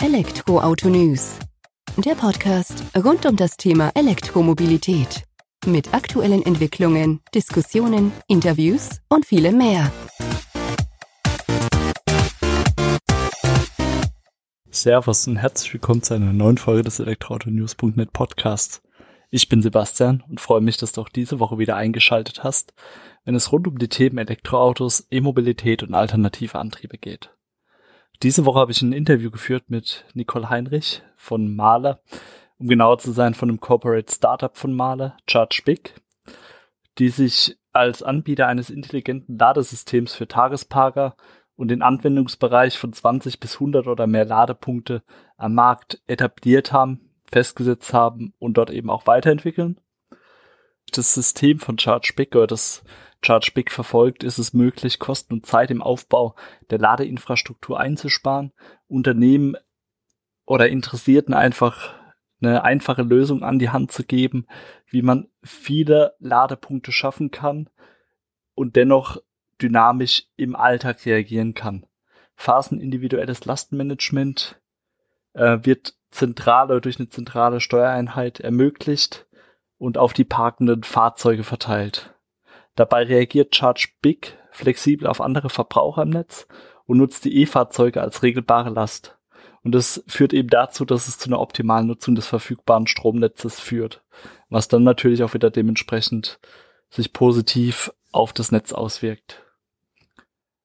Elektroauto 0.00 0.88
News. 0.88 1.40
Der 1.96 2.14
Podcast 2.14 2.84
rund 2.96 3.26
um 3.26 3.34
das 3.34 3.56
Thema 3.56 3.90
Elektromobilität. 3.96 5.24
Mit 5.66 5.92
aktuellen 5.92 6.46
Entwicklungen, 6.46 7.20
Diskussionen, 7.34 8.12
Interviews 8.28 9.00
und 9.08 9.26
vielem 9.26 9.58
mehr. 9.58 9.90
Servus 14.70 15.26
und 15.26 15.38
herzlich 15.38 15.72
willkommen 15.72 16.04
zu 16.04 16.14
einer 16.14 16.32
neuen 16.32 16.58
Folge 16.58 16.84
des 16.84 17.00
Elektroauto-News.net 17.00 18.12
Podcasts. 18.12 18.80
Ich 19.30 19.48
bin 19.48 19.62
Sebastian 19.62 20.22
und 20.28 20.40
freue 20.40 20.60
mich, 20.60 20.76
dass 20.76 20.92
du 20.92 21.00
auch 21.00 21.08
diese 21.08 21.40
Woche 21.40 21.58
wieder 21.58 21.74
eingeschaltet 21.74 22.44
hast, 22.44 22.72
wenn 23.24 23.34
es 23.34 23.50
rund 23.50 23.66
um 23.66 23.78
die 23.78 23.88
Themen 23.88 24.18
Elektroautos, 24.18 25.08
E-Mobilität 25.10 25.82
und 25.82 25.94
alternative 25.94 26.56
Antriebe 26.56 26.98
geht. 26.98 27.32
Diese 28.24 28.44
Woche 28.44 28.58
habe 28.58 28.72
ich 28.72 28.82
ein 28.82 28.92
Interview 28.92 29.30
geführt 29.30 29.70
mit 29.70 30.04
Nicole 30.12 30.50
Heinrich 30.50 31.02
von 31.16 31.54
Mahler, 31.54 32.00
um 32.58 32.66
genauer 32.66 32.98
zu 32.98 33.12
sein 33.12 33.32
von 33.32 33.48
einem 33.48 33.60
Corporate 33.60 34.12
Startup 34.12 34.56
von 34.56 34.74
Mahler, 34.74 35.16
Charge 35.28 35.62
Big, 35.64 35.94
die 36.98 37.10
sich 37.10 37.56
als 37.72 38.02
Anbieter 38.02 38.48
eines 38.48 38.70
intelligenten 38.70 39.38
Ladesystems 39.38 40.16
für 40.16 40.26
Tagesparker 40.26 41.16
und 41.54 41.68
den 41.68 41.80
Anwendungsbereich 41.80 42.76
von 42.76 42.92
20 42.92 43.38
bis 43.38 43.54
100 43.54 43.86
oder 43.86 44.08
mehr 44.08 44.24
Ladepunkte 44.24 45.04
am 45.36 45.54
Markt 45.54 46.02
etabliert 46.08 46.72
haben, 46.72 47.12
festgesetzt 47.30 47.94
haben 47.94 48.34
und 48.40 48.54
dort 48.54 48.70
eben 48.70 48.90
auch 48.90 49.06
weiterentwickeln. 49.06 49.78
Das 50.92 51.14
System 51.14 51.58
von 51.58 51.78
Charge 51.78 52.12
Big 52.16 52.34
oder 52.34 52.46
das 52.46 52.82
ChargeBig 53.20 53.70
verfolgt, 53.70 54.22
ist 54.22 54.38
es 54.38 54.52
möglich, 54.52 54.98
Kosten 54.98 55.34
und 55.34 55.46
Zeit 55.46 55.70
im 55.70 55.82
Aufbau 55.82 56.34
der 56.70 56.78
Ladeinfrastruktur 56.78 57.78
einzusparen, 57.78 58.52
Unternehmen 58.86 59.56
oder 60.46 60.68
Interessierten 60.68 61.34
einfach 61.34 61.94
eine 62.40 62.62
einfache 62.62 63.02
Lösung 63.02 63.42
an 63.42 63.58
die 63.58 63.70
Hand 63.70 63.90
zu 63.90 64.04
geben, 64.04 64.46
wie 64.86 65.02
man 65.02 65.28
viele 65.42 66.14
Ladepunkte 66.20 66.92
schaffen 66.92 67.30
kann 67.30 67.68
und 68.54 68.76
dennoch 68.76 69.20
dynamisch 69.60 70.28
im 70.36 70.54
Alltag 70.54 71.04
reagieren 71.04 71.54
kann. 71.54 71.84
Phasenindividuelles 72.36 73.44
Lastenmanagement 73.44 74.60
äh, 75.32 75.58
wird 75.62 75.94
zentral 76.10 76.66
oder 76.66 76.80
durch 76.80 77.00
eine 77.00 77.08
zentrale 77.08 77.60
Steuereinheit 77.60 78.38
ermöglicht 78.38 79.26
und 79.78 79.98
auf 79.98 80.12
die 80.12 80.24
parkenden 80.24 80.82
Fahrzeuge 80.82 81.44
verteilt. 81.44 82.14
Dabei 82.74 83.04
reagiert 83.04 83.56
Charge 83.56 83.88
Big 84.02 84.36
flexibel 84.50 85.06
auf 85.06 85.20
andere 85.20 85.50
Verbraucher 85.50 86.02
im 86.02 86.10
Netz 86.10 86.46
und 86.86 86.98
nutzt 86.98 87.24
die 87.24 87.40
E-Fahrzeuge 87.42 88.00
als 88.00 88.22
regelbare 88.22 88.70
Last. 88.70 89.16
Und 89.62 89.74
das 89.74 90.02
führt 90.06 90.32
eben 90.32 90.48
dazu, 90.48 90.84
dass 90.84 91.08
es 91.08 91.18
zu 91.18 91.28
einer 91.28 91.40
optimalen 91.40 91.86
Nutzung 91.86 92.14
des 92.14 92.26
verfügbaren 92.26 92.86
Stromnetzes 92.86 93.60
führt, 93.60 94.02
was 94.48 94.68
dann 94.68 94.84
natürlich 94.84 95.22
auch 95.22 95.34
wieder 95.34 95.50
dementsprechend 95.50 96.38
sich 96.90 97.12
positiv 97.12 97.92
auf 98.12 98.32
das 98.32 98.52
Netz 98.52 98.72
auswirkt. 98.72 99.44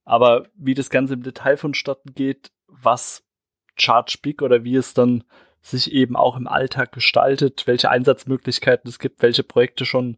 Aber 0.05 0.47
wie 0.55 0.73
das 0.73 0.89
Ganze 0.89 1.15
im 1.15 1.23
Detail 1.23 1.57
vonstatten 1.57 2.13
geht, 2.13 2.51
was 2.67 3.23
Charge 3.75 4.17
oder 4.41 4.63
wie 4.63 4.75
es 4.75 4.93
dann 4.93 5.23
sich 5.63 5.91
eben 5.91 6.15
auch 6.15 6.35
im 6.35 6.47
Alltag 6.47 6.91
gestaltet, 6.91 7.63
welche 7.65 7.89
Einsatzmöglichkeiten 7.89 8.89
es 8.89 8.99
gibt, 8.99 9.21
welche 9.21 9.43
Projekte 9.43 9.85
schon 9.85 10.17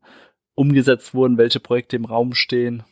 umgesetzt 0.55 1.13
wurden, 1.13 1.37
welche 1.37 1.59
Projekte 1.59 1.95
im 1.95 2.05
Raum 2.05 2.33
stehen 2.33 2.83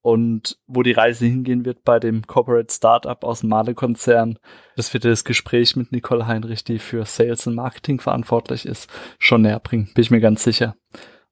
und 0.00 0.58
wo 0.68 0.84
die 0.84 0.92
Reise 0.92 1.26
hingehen 1.26 1.64
wird 1.64 1.82
bei 1.82 1.98
dem 1.98 2.26
Corporate 2.28 2.72
Startup 2.72 3.24
aus 3.24 3.40
dem 3.40 3.48
Male-Konzern. 3.48 4.38
Das 4.76 4.94
wird 4.94 5.04
das 5.04 5.24
Gespräch 5.24 5.74
mit 5.74 5.90
Nicole 5.90 6.28
Heinrich, 6.28 6.62
die 6.62 6.78
für 6.78 7.04
Sales 7.04 7.48
und 7.48 7.56
Marketing 7.56 8.00
verantwortlich 8.00 8.66
ist, 8.66 8.88
schon 9.18 9.42
näher 9.42 9.58
bringen, 9.58 9.90
bin 9.94 10.02
ich 10.02 10.12
mir 10.12 10.20
ganz 10.20 10.44
sicher. 10.44 10.76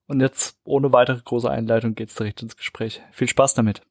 Und 0.06 0.20
jetzt 0.20 0.58
ohne 0.64 0.92
weitere 0.92 1.20
große 1.22 1.48
Einleitung 1.48 1.94
geht's 1.94 2.16
direkt 2.16 2.42
ins 2.42 2.56
Gespräch. 2.56 3.00
Viel 3.12 3.28
Spaß 3.28 3.54
damit. 3.54 3.82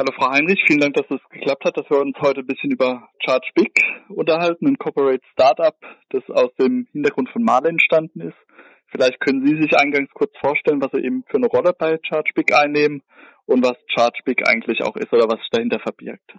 Hallo 0.00 0.12
Frau 0.16 0.30
Heinrich, 0.30 0.64
vielen 0.66 0.80
Dank, 0.80 0.94
dass 0.94 1.10
es 1.10 1.20
geklappt 1.28 1.62
hat, 1.66 1.76
dass 1.76 1.90
wir 1.90 2.00
uns 2.00 2.16
heute 2.22 2.40
ein 2.40 2.46
bisschen 2.46 2.70
über 2.70 3.10
Charge 3.22 3.50
Big 3.54 3.82
unterhalten, 4.08 4.66
ein 4.66 4.78
Corporate 4.78 5.20
Startup, 5.32 5.76
das 6.08 6.22
aus 6.30 6.54
dem 6.54 6.88
Hintergrund 6.92 7.28
von 7.28 7.42
Male 7.42 7.68
entstanden 7.68 8.22
ist. 8.22 8.38
Vielleicht 8.86 9.20
können 9.20 9.44
Sie 9.44 9.60
sich 9.60 9.76
eingangs 9.76 10.08
kurz 10.14 10.32
vorstellen, 10.38 10.80
was 10.80 10.90
Sie 10.92 11.04
eben 11.04 11.22
für 11.28 11.36
eine 11.36 11.48
Rolle 11.48 11.74
bei 11.78 11.98
Charge 12.00 12.32
Big 12.34 12.50
einnehmen 12.56 13.02
und 13.44 13.62
was 13.62 13.76
Charge 13.88 14.22
Big 14.24 14.48
eigentlich 14.48 14.82
auch 14.82 14.96
ist 14.96 15.12
oder 15.12 15.28
was 15.28 15.38
sich 15.40 15.50
dahinter 15.50 15.80
verbirgt. 15.80 16.32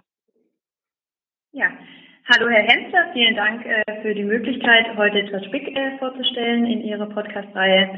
Ja, 1.52 1.70
hallo 2.34 2.48
Herr 2.50 2.64
Hensler, 2.64 3.12
vielen 3.12 3.36
Dank 3.36 3.64
äh, 3.64 4.02
für 4.02 4.12
die 4.12 4.24
Möglichkeit, 4.24 4.96
heute 4.96 5.24
Charge 5.30 5.50
Big 5.50 5.68
äh, 5.68 5.98
vorzustellen 6.00 6.66
in 6.66 6.80
Ihrer 6.80 7.06
Podcast-Reihe. 7.06 7.96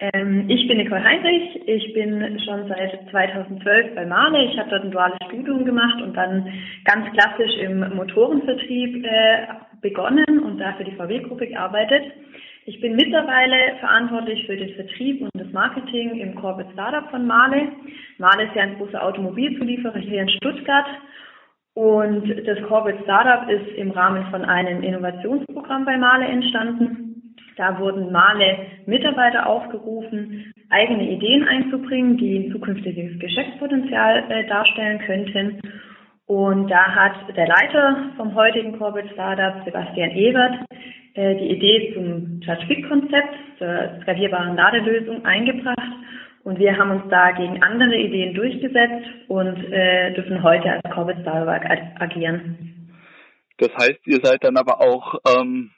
Ähm, 0.00 0.48
ich 0.48 0.66
bin 0.66 0.78
Nicole 0.78 1.04
Heinrich. 1.04 1.60
Ich 1.66 1.92
bin 1.92 2.40
schon 2.40 2.66
seit 2.68 3.10
2012 3.10 3.94
bei 3.94 4.06
Male. 4.06 4.44
Ich 4.44 4.58
habe 4.58 4.70
dort 4.70 4.84
ein 4.84 4.90
duales 4.90 5.18
Studium 5.26 5.64
gemacht 5.64 6.00
und 6.00 6.16
dann 6.16 6.50
ganz 6.84 7.06
klassisch 7.12 7.54
im 7.58 7.80
Motorenvertrieb 7.94 9.04
äh, 9.04 9.46
begonnen 9.82 10.40
und 10.40 10.58
da 10.58 10.72
für 10.72 10.84
die 10.84 10.96
VW-Gruppe 10.96 11.48
gearbeitet. 11.48 12.12
Ich 12.64 12.80
bin 12.80 12.96
mittlerweile 12.96 13.76
verantwortlich 13.80 14.46
für 14.46 14.56
den 14.56 14.74
Vertrieb 14.74 15.22
und 15.22 15.30
das 15.34 15.52
Marketing 15.52 16.18
im 16.18 16.34
Corporate 16.34 16.72
Startup 16.72 17.10
von 17.10 17.26
Male. 17.26 17.68
Male 18.18 18.44
ist 18.44 18.54
ja 18.54 18.62
ein 18.62 18.76
großer 18.76 19.02
Automobilzulieferer 19.02 19.98
hier 19.98 20.22
in 20.22 20.30
Stuttgart. 20.30 20.86
Und 21.74 22.28
das 22.46 22.58
Corporate 22.68 23.02
Startup 23.02 23.48
ist 23.50 23.76
im 23.76 23.90
Rahmen 23.90 24.30
von 24.30 24.44
einem 24.44 24.82
Innovationsprogramm 24.82 25.84
bei 25.84 25.96
Male 25.96 26.26
entstanden. 26.26 27.09
Da 27.60 27.78
wurden 27.78 28.10
Male 28.10 28.56
Mitarbeiter 28.86 29.46
aufgerufen, 29.46 30.50
eigene 30.70 31.10
Ideen 31.10 31.46
einzubringen, 31.46 32.16
die 32.16 32.38
ein 32.38 32.52
zukünftiges 32.52 33.20
Geschäftspotenzial 33.20 34.24
äh, 34.30 34.48
darstellen 34.48 34.98
könnten. 35.00 35.60
Und 36.24 36.70
da 36.70 36.82
hat 36.94 37.36
der 37.36 37.48
Leiter 37.48 38.12
vom 38.16 38.34
heutigen 38.34 38.78
Corporate 38.78 39.12
Startup, 39.12 39.62
Sebastian 39.66 40.12
Ebert, 40.12 40.54
äh, 41.12 41.34
die 41.34 41.50
Idee 41.50 41.92
zum 41.92 42.40
Charge-Big-Konzept, 42.42 43.34
zur 43.58 44.00
skalierbaren 44.00 44.56
Ladelösung 44.56 45.22
eingebracht. 45.26 45.92
Und 46.44 46.58
wir 46.58 46.78
haben 46.78 46.92
uns 46.92 47.10
da 47.10 47.32
gegen 47.32 47.62
andere 47.62 47.94
Ideen 47.94 48.32
durchgesetzt 48.32 49.06
und 49.28 49.70
äh, 49.70 50.14
dürfen 50.14 50.42
heute 50.42 50.72
als 50.72 50.82
Corporate 50.84 51.20
Startup 51.20 52.00
agieren. 52.00 52.88
Das 53.58 53.68
heißt, 53.76 54.06
ihr 54.06 54.20
seid 54.22 54.42
dann 54.44 54.56
aber 54.56 54.80
auch 54.80 55.16
ähm, 55.28 55.72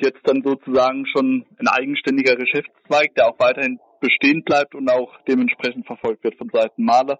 jetzt 0.00 0.20
dann 0.24 0.42
sozusagen 0.42 1.06
schon 1.06 1.44
ein 1.58 1.68
eigenständiger 1.68 2.36
Geschäftszweig, 2.36 3.14
der 3.14 3.28
auch 3.28 3.38
weiterhin 3.38 3.78
bestehen 4.00 4.42
bleibt 4.44 4.74
und 4.74 4.90
auch 4.90 5.12
dementsprechend 5.28 5.86
verfolgt 5.86 6.24
wird 6.24 6.36
von 6.36 6.48
Seiten 6.48 6.84
Maler. 6.84 7.18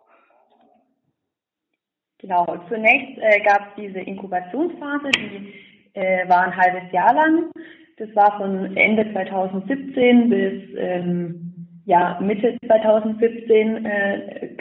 Genau, 2.18 2.44
zunächst 2.68 3.18
äh, 3.18 3.40
gab 3.40 3.68
es 3.68 3.82
diese 3.82 4.00
Inkubationsphase, 4.00 5.10
die 5.16 5.54
äh, 5.94 6.28
war 6.28 6.42
ein 6.42 6.56
halbes 6.56 6.92
Jahr 6.92 7.14
lang. 7.14 7.50
Das 7.96 8.14
war 8.14 8.38
von 8.38 8.76
Ende 8.76 9.10
2017 9.12 10.28
bis 10.28 10.62
ähm, 10.76 11.50
ja, 11.86 12.18
Mitte 12.20 12.56
2017, 12.66 13.84
äh, 13.84 14.56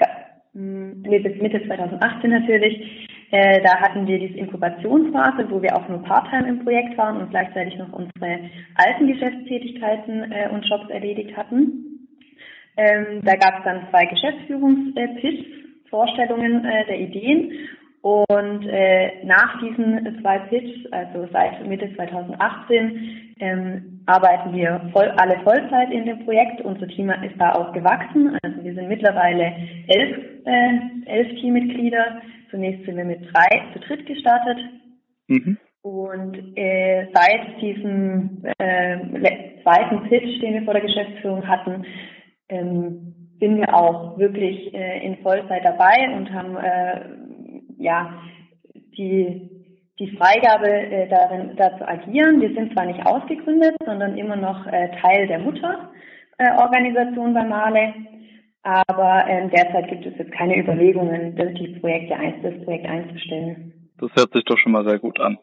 nee, 0.53 1.19
bis 1.19 1.41
Mitte 1.41 1.63
2018 1.65 2.29
natürlich. 2.29 3.08
Äh, 3.31 3.61
da 3.61 3.79
hatten 3.79 4.07
wir 4.07 4.19
diese 4.19 4.37
Inkubationsphase, 4.39 5.49
wo 5.49 5.61
wir 5.61 5.75
auch 5.75 5.87
nur 5.87 6.01
Part-Time 6.03 6.47
im 6.47 6.63
Projekt 6.63 6.97
waren 6.97 7.17
und 7.17 7.29
gleichzeitig 7.29 7.77
noch 7.77 7.93
unsere 7.93 8.49
alten 8.75 9.07
Geschäftstätigkeiten 9.07 10.31
äh, 10.31 10.49
und 10.49 10.65
Jobs 10.65 10.89
erledigt 10.89 11.37
hatten. 11.37 12.07
Ähm, 12.77 13.21
da 13.23 13.35
gab 13.35 13.59
es 13.59 13.63
dann 13.65 13.87
zwei 13.89 14.05
Geschäftsführungspitches, 14.05 15.45
Vorstellungen 15.89 16.65
äh, 16.65 16.85
der 16.85 16.99
Ideen 16.99 17.51
und 18.01 18.65
äh, 18.65 19.25
nach 19.25 19.59
diesen 19.59 20.19
zwei 20.21 20.39
Pitch, 20.39 20.87
also 20.91 21.27
seit 21.33 21.67
Mitte 21.67 21.93
2018, 21.95 23.35
ähm, 23.39 24.01
arbeiten 24.05 24.53
wir 24.53 24.89
voll, 24.93 25.11
alle 25.17 25.39
Vollzeit 25.43 25.91
in 25.91 26.05
dem 26.05 26.23
Projekt. 26.25 26.61
Unser 26.61 26.87
Team 26.87 27.09
ist 27.09 27.35
da 27.37 27.53
auch 27.53 27.73
gewachsen. 27.73 28.37
Also 28.41 28.63
wir 28.63 28.73
sind 28.73 28.87
mittlerweile 28.87 29.53
elf, 29.87 30.17
äh, 30.45 30.79
elf 31.05 31.27
Teammitglieder. 31.41 32.21
Zunächst 32.49 32.85
sind 32.85 32.97
wir 32.97 33.05
mit 33.05 33.21
drei 33.33 33.73
zu 33.73 33.79
dritt 33.79 34.05
gestartet. 34.05 34.57
Mhm. 35.27 35.57
Und 35.81 36.57
äh, 36.57 37.07
seit 37.13 37.61
diesem 37.61 38.43
äh, 38.57 38.97
zweiten 39.63 40.09
Pitch, 40.09 40.41
den 40.41 40.55
wir 40.55 40.63
vor 40.63 40.73
der 40.73 40.83
Geschäftsführung 40.83 41.47
hatten, 41.47 41.85
ähm, 42.49 43.15
sind 43.39 43.57
wir 43.57 43.73
auch 43.73 44.17
wirklich 44.17 44.73
äh, 44.73 45.05
in 45.05 45.17
Vollzeit 45.17 45.63
dabei 45.63 46.09
und 46.15 46.33
haben 46.33 46.57
äh, 46.57 47.01
ja 47.77 48.21
die 48.97 49.49
die 49.99 50.15
Freigabe 50.15 50.69
äh, 50.69 51.07
darin 51.09 51.55
da 51.57 51.77
zu 51.77 51.87
agieren. 51.87 52.41
Wir 52.41 52.53
sind 52.53 52.73
zwar 52.73 52.85
nicht 52.85 53.05
ausgegründet, 53.05 53.75
sondern 53.85 54.17
immer 54.17 54.37
noch 54.37 54.65
äh, 54.67 54.89
Teil 55.01 55.27
der 55.27 55.39
Mutterorganisation 55.39 57.31
äh, 57.31 57.33
bei 57.33 57.43
Male 57.43 57.93
Aber 58.63 59.25
ähm, 59.27 59.49
derzeit 59.49 59.89
gibt 59.89 60.05
es 60.05 60.17
jetzt 60.17 60.31
keine 60.33 60.57
Überlegungen, 60.57 61.35
die 61.35 61.79
Projekte 61.79 62.15
das 62.43 62.63
Projekt 62.65 62.85
einzustellen. 62.87 63.73
Das 63.99 64.11
hört 64.15 64.33
sich 64.33 64.43
doch 64.45 64.57
schon 64.57 64.71
mal 64.71 64.87
sehr 64.87 64.99
gut 64.99 65.19
an. 65.19 65.37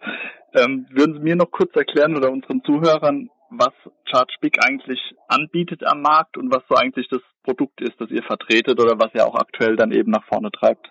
Ähm, 0.54 0.86
würden 0.90 1.14
Sie 1.14 1.20
mir 1.20 1.36
noch 1.36 1.50
kurz 1.50 1.74
erklären 1.76 2.16
oder 2.16 2.30
unseren 2.30 2.62
Zuhörern, 2.64 3.28
was 3.50 3.72
ChargeBig 4.10 4.58
eigentlich 4.64 5.00
anbietet 5.28 5.84
am 5.84 6.02
Markt 6.02 6.36
und 6.36 6.52
was 6.52 6.62
so 6.68 6.74
eigentlich 6.74 7.08
das 7.08 7.20
Produkt 7.44 7.80
ist, 7.80 8.00
das 8.00 8.10
ihr 8.10 8.22
vertretet 8.22 8.80
oder 8.80 8.98
was 8.98 9.14
ihr 9.14 9.26
auch 9.26 9.36
aktuell 9.36 9.76
dann 9.76 9.92
eben 9.92 10.10
nach 10.10 10.24
vorne 10.24 10.50
treibt? 10.50 10.90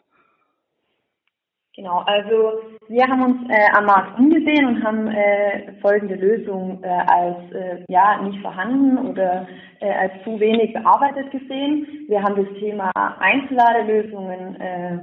Genau, 1.75 2.03
also 2.05 2.61
wir 2.87 3.05
haben 3.05 3.21
uns 3.21 3.49
äh, 3.49 3.77
am 3.77 3.85
Markt 3.85 4.17
umgesehen 4.17 4.65
und 4.65 4.83
haben 4.83 5.07
äh, 5.07 5.73
folgende 5.81 6.15
Lösung 6.15 6.81
äh, 6.81 6.87
als 6.87 7.51
äh, 7.51 7.83
ja 7.89 8.21
nicht 8.21 8.39
vorhanden 8.41 8.97
oder 8.97 9.45
äh, 9.81 9.91
als 9.91 10.13
zu 10.23 10.39
wenig 10.39 10.71
bearbeitet 10.71 11.31
gesehen. 11.31 11.85
Wir 12.07 12.23
haben 12.23 12.37
das 12.37 12.47
Thema 12.59 12.91
Einzelladelösungen 13.19 14.55
äh, 14.61 14.99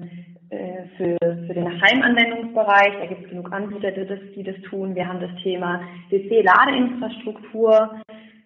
äh, 0.49 0.85
für, 0.97 1.19
für 1.21 1.55
den 1.55 1.81
Heimanwendungsbereich. 1.83 2.93
Da 3.01 3.07
gibt 3.07 3.25
es 3.25 3.31
genug 3.31 3.53
Anbieter, 3.53 3.91
die 3.91 4.07
das, 4.07 4.21
die 4.35 4.43
das 4.43 4.57
tun. 4.69 4.95
Wir 4.95 5.07
haben 5.07 5.21
das 5.21 5.35
Thema 5.43 5.83
DC-Ladeinfrastruktur 6.11 8.01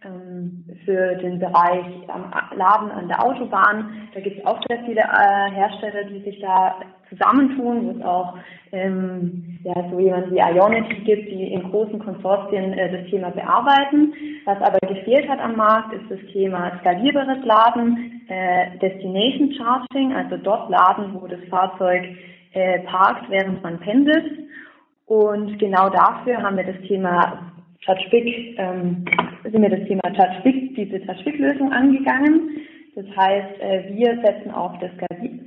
ähm, 0.04 0.64
für 0.84 1.14
den 1.16 1.38
Bereich 1.38 1.86
am 2.08 2.32
Laden 2.56 2.90
an 2.90 3.08
der 3.08 3.24
Autobahn. 3.24 4.08
Da 4.14 4.20
gibt 4.20 4.38
es 4.38 4.46
auch 4.46 4.60
sehr 4.68 4.78
viele 4.84 5.00
äh, 5.00 5.50
Hersteller, 5.52 6.04
die 6.04 6.22
sich 6.22 6.40
da 6.40 6.76
zusammentun, 7.08 7.86
wo 7.86 7.90
es 7.98 8.04
auch 8.04 8.38
ähm, 8.72 9.58
ja, 9.62 9.74
so 9.90 9.98
jemand 9.98 10.30
wie 10.30 10.38
Ionity 10.38 10.96
gibt, 11.04 11.30
die 11.30 11.52
in 11.52 11.70
großen 11.70 11.98
Konsortien 11.98 12.72
äh, 12.72 12.90
das 13.00 13.10
Thema 13.10 13.30
bearbeiten. 13.30 14.12
Was 14.44 14.58
aber 14.60 14.78
gefehlt 14.86 15.28
hat 15.28 15.40
am 15.40 15.56
Markt, 15.56 15.92
ist 15.94 16.10
das 16.10 16.20
Thema 16.32 16.78
skalierbares 16.80 17.44
Laden, 17.44 18.22
äh, 18.28 18.78
Destination 18.78 19.52
Charging, 19.52 20.12
also 20.12 20.36
dort 20.36 20.70
laden, 20.70 21.14
wo 21.14 21.26
das 21.26 21.40
Fahrzeug 21.48 22.04
äh, 22.52 22.80
parkt, 22.80 23.30
während 23.30 23.62
man 23.62 23.78
pendelt. 23.78 24.46
Und 25.06 25.58
genau 25.58 25.88
dafür 25.88 26.42
haben 26.42 26.56
wir 26.56 26.64
das 26.64 26.80
Thema 26.88 27.52
TouchBig, 27.84 28.56
ähm, 28.58 29.04
sind 29.44 29.62
wir 29.62 29.70
das 29.70 29.86
Thema 29.86 30.02
TouchBig, 30.02 30.74
diese 30.74 31.06
TouchBig-Lösung 31.06 31.72
angegangen. 31.72 32.50
Das 32.96 33.06
heißt, 33.16 33.60
äh, 33.60 33.84
wir 33.94 34.20
setzen 34.24 34.50
auf 34.50 34.72
das 34.80 34.90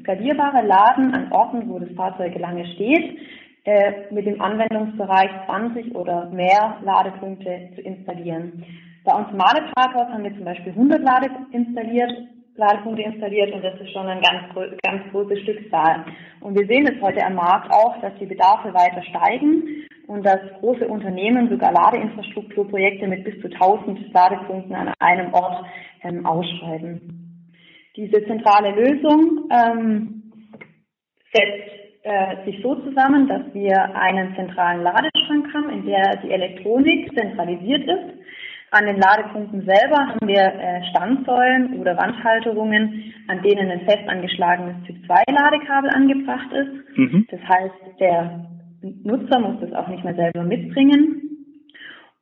skalierbare 0.02 0.66
Laden 0.66 1.14
an 1.14 1.32
Orten, 1.32 1.70
wo 1.70 1.80
das 1.80 1.92
Fahrzeug 1.96 2.38
lange 2.40 2.66
steht, 2.74 3.20
äh, 3.66 4.12
mit 4.12 4.26
dem 4.26 4.42
Anwendungsbereich 4.42 5.30
20 5.46 5.96
oder 5.96 6.30
mehr 6.30 6.78
Ladepunkte 6.84 7.70
zu 7.76 7.82
installieren. 7.82 8.64
Bei 9.04 9.14
uns 9.14 9.30
im 9.32 9.38
Male 9.38 9.70
Parkhaus 9.76 10.08
haben 10.08 10.24
wir 10.24 10.36
zum 10.36 10.46
Beispiel 10.46 10.72
100 10.72 11.02
Lade 11.02 11.30
installiert, 11.52 12.12
Ladepunkte 12.56 13.04
installiert 13.04 13.54
und 13.54 13.64
das 13.64 13.80
ist 13.80 13.92
schon 13.92 14.08
eine 14.08 14.22
ganz, 14.22 14.54
ganz 14.84 15.04
große 15.12 15.38
Stückzahl. 15.38 16.06
Und 16.42 16.60
wir 16.60 16.68
sehen 16.68 16.88
es 16.88 17.02
heute 17.02 17.26
am 17.26 17.36
Markt 17.36 17.72
auch, 17.72 18.00
dass 18.02 18.14
die 18.20 18.26
Bedarfe 18.26 18.74
weiter 18.74 19.02
steigen 19.04 19.86
und 20.08 20.26
dass 20.26 20.40
große 20.60 20.88
Unternehmen 20.88 21.50
sogar 21.50 21.72
Ladeinfrastrukturprojekte 21.72 23.08
mit 23.08 23.24
bis 23.24 23.40
zu 23.42 23.48
1000 23.48 24.12
Ladepunkten 24.14 24.76
an 24.76 24.94
einem 25.00 25.34
Ort 25.34 25.66
ähm, 26.04 26.26
ausschreiben. 26.26 27.29
Diese 27.96 28.24
zentrale 28.26 28.72
Lösung 28.72 29.50
ähm, 29.52 30.32
setzt 31.34 31.80
äh, 32.04 32.46
sich 32.46 32.62
so 32.64 32.76
zusammen, 32.76 33.28
dass 33.28 33.54
wir 33.54 33.96
einen 33.96 34.36
zentralen 34.36 34.84
Ladeschrank 34.84 35.54
haben, 35.54 35.70
in 35.70 35.86
der 35.86 36.18
die 36.24 36.32
Elektronik 36.32 37.14
zentralisiert 37.14 37.84
ist. 37.84 38.20
An 38.72 38.86
den 38.86 38.98
Ladepunkten 38.98 39.66
selber 39.66 40.08
haben 40.08 40.28
wir 40.28 40.42
äh, 40.42 40.84
Standsäulen 40.92 41.80
oder 41.80 41.98
Wandhalterungen, 41.98 43.14
an 43.28 43.42
denen 43.42 43.72
ein 43.72 43.82
fest 43.82 44.08
angeschlagenes 44.08 44.76
Typ-2-Ladekabel 44.86 45.90
angebracht 45.90 46.52
ist. 46.54 46.98
Mhm. 46.98 47.28
Das 47.32 47.42
heißt, 47.42 48.00
der 48.00 48.46
Nutzer 48.82 49.40
muss 49.40 49.60
das 49.60 49.74
auch 49.74 49.88
nicht 49.88 50.04
mehr 50.04 50.16
selber 50.16 50.44
mitbringen. 50.44 51.29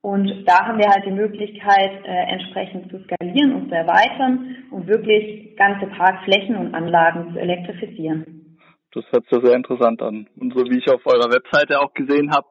Und 0.07 0.45
da 0.45 0.65
haben 0.65 0.80
wir 0.80 0.88
halt 0.88 1.06
die 1.06 1.12
Möglichkeit, 1.12 2.06
äh, 2.06 2.31
entsprechend 2.31 2.89
zu 2.89 3.04
skalieren 3.04 3.56
und 3.56 3.68
zu 3.68 3.75
erweitern 3.75 4.56
und 4.71 4.88
wirklich 4.88 5.54
ganze 5.57 5.86
Parkflächen 5.88 6.56
und 6.56 6.74
Anlagen 6.74 7.33
zu 7.33 7.39
elektrifizieren. 7.39 8.57
Das 8.94 9.04
hört 9.12 9.27
sich 9.30 9.44
sehr 9.44 9.57
interessant 9.57 10.01
an. 10.01 10.30
Und 10.38 10.54
so 10.54 10.63
wie 10.63 10.77
ich 10.77 10.89
auf 10.89 11.06
eurer 11.06 11.30
Webseite 11.30 11.81
auch 11.81 11.94
gesehen 11.94 12.31
habe, 12.31 12.48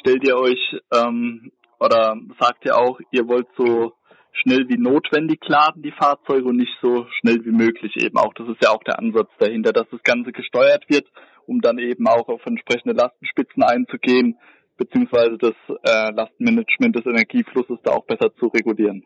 stellt 0.00 0.22
ihr 0.28 0.36
euch 0.36 0.60
ähm, 0.94 1.50
oder 1.80 2.14
sagt 2.38 2.66
ihr 2.66 2.76
auch, 2.76 3.00
ihr 3.10 3.26
wollt 3.26 3.48
so 3.56 3.94
schnell 4.32 4.68
wie 4.68 4.76
notwendig 4.76 5.40
laden, 5.46 5.82
die 5.82 5.92
Fahrzeuge, 5.92 6.44
und 6.44 6.56
nicht 6.56 6.76
so 6.82 7.06
schnell 7.20 7.42
wie 7.46 7.52
möglich 7.52 7.96
eben 8.04 8.18
auch. 8.18 8.34
Das 8.34 8.46
ist 8.48 8.62
ja 8.62 8.68
auch 8.68 8.82
der 8.84 8.98
Ansatz 8.98 9.30
dahinter, 9.38 9.72
dass 9.72 9.88
das 9.90 10.02
Ganze 10.02 10.30
gesteuert 10.30 10.84
wird, 10.90 11.06
um 11.46 11.62
dann 11.62 11.78
eben 11.78 12.06
auch 12.06 12.28
auf 12.28 12.44
entsprechende 12.44 12.94
Lastenspitzen 12.94 13.62
einzugehen, 13.62 14.36
beziehungsweise 14.76 15.38
das 15.38 15.54
äh, 15.68 16.12
Lastenmanagement 16.12 16.96
des 16.96 17.06
Energieflusses 17.06 17.78
da 17.82 17.92
auch 17.92 18.04
besser 18.04 18.34
zu 18.36 18.46
regulieren. 18.48 19.04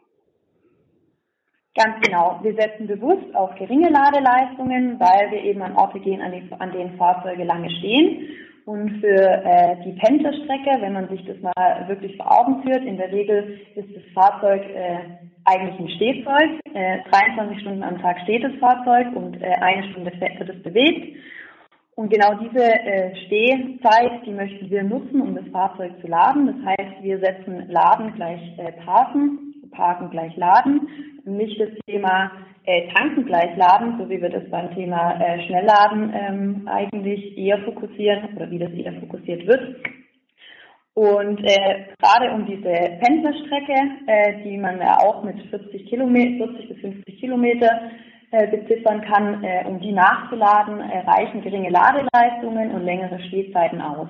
Ganz 1.77 2.01
genau. 2.03 2.41
Wir 2.43 2.55
setzen 2.55 2.87
bewusst 2.87 3.35
auf 3.35 3.55
geringe 3.57 3.91
Ladeleistungen, 3.91 4.99
weil 4.99 5.31
wir 5.31 5.45
eben 5.45 5.61
an 5.61 5.77
Orte 5.77 6.01
gehen, 6.01 6.23
an, 6.23 6.33
die, 6.33 6.51
an 6.59 6.73
denen 6.73 6.97
Fahrzeuge 6.97 7.45
lange 7.45 7.71
stehen. 7.71 8.29
Und 8.65 8.99
für 9.01 9.23
äh, 9.23 9.77
die 9.85 9.93
Pendlerstrecke, 9.93 10.81
wenn 10.81 10.95
man 10.95 11.09
sich 11.09 11.25
das 11.27 11.37
mal 11.41 11.85
wirklich 11.87 12.17
vor 12.17 12.33
Augen 12.33 12.63
führt, 12.63 12.83
in 12.83 12.97
der 12.97 13.13
Regel 13.13 13.61
ist 13.77 13.95
das 13.95 14.03
Fahrzeug 14.13 14.63
äh, 14.63 14.99
eigentlich 15.45 15.79
ein 15.79 15.89
Stehzeug. 15.97 16.61
Äh, 16.75 16.99
23 17.11 17.61
Stunden 17.61 17.83
am 17.85 18.01
Tag 18.01 18.19
steht 18.25 18.43
das 18.43 18.55
Fahrzeug 18.59 19.15
und 19.15 19.41
äh, 19.41 19.53
eine 19.61 19.89
Stunde 19.91 20.13
wird 20.19 20.49
es 20.49 20.63
bewegt. 20.63 21.17
Und 21.97 22.11
genau 22.11 22.35
diese 22.35 22.63
äh, 22.63 23.17
Stehzeit, 23.25 24.27
die 24.27 24.33
möchten 24.33 24.69
wir 24.69 24.83
nutzen, 24.83 25.23
um 25.23 25.35
das 25.35 25.49
Fahrzeug 25.49 25.93
zu 26.03 26.07
laden. 26.07 26.47
Das 26.47 26.77
heißt, 26.77 27.03
wir 27.03 27.19
setzen 27.19 27.69
Laden 27.69 28.15
gleich 28.15 28.41
äh, 28.59 28.73
Parken, 28.85 29.55
Parken 29.71 30.11
gleich 30.11 30.37
Laden, 30.37 30.89
nicht 31.25 31.59
das 31.59 31.71
Thema 31.87 32.31
äh, 32.67 32.89
Tanken 32.93 33.25
gleich 33.25 33.57
laden, 33.57 33.97
so 33.99 34.11
wie 34.11 34.21
wir 34.21 34.29
das 34.29 34.49
beim 34.51 34.75
Thema 34.75 35.19
äh, 35.21 35.41
Schnellladen 35.47 36.13
ähm, 36.15 36.69
eigentlich 36.69 37.39
eher 37.39 37.59
fokussieren 37.65 38.37
oder 38.37 38.51
wie 38.51 38.59
das 38.59 38.73
eher 38.73 38.93
fokussiert 39.01 39.47
wird. 39.47 39.77
Und 40.93 41.41
äh, 41.45 41.87
gerade 41.99 42.33
um 42.33 42.47
diese 42.47 42.73
Pendlerstrecke, 43.01 43.75
äh, 44.07 44.43
die 44.45 44.59
man 44.59 44.79
ja 44.79 44.99
auch 44.99 45.23
mit 45.25 45.41
40 45.49 45.87
Kilometer, 45.87 46.47
40 46.47 46.69
bis 46.69 46.79
50 46.81 47.21
Kilometer 47.21 47.91
beziffern 48.31 49.03
kann, 49.03 49.45
äh, 49.45 49.65
um 49.67 49.81
die 49.81 49.93
nachzuladen, 49.93 50.81
äh, 50.81 50.99
reichen 51.01 51.43
geringe 51.43 51.71
Ladeleistungen 51.71 52.73
und 52.73 52.83
längere 52.83 53.21
Stehzeiten 53.21 53.81
aus. 53.81 54.09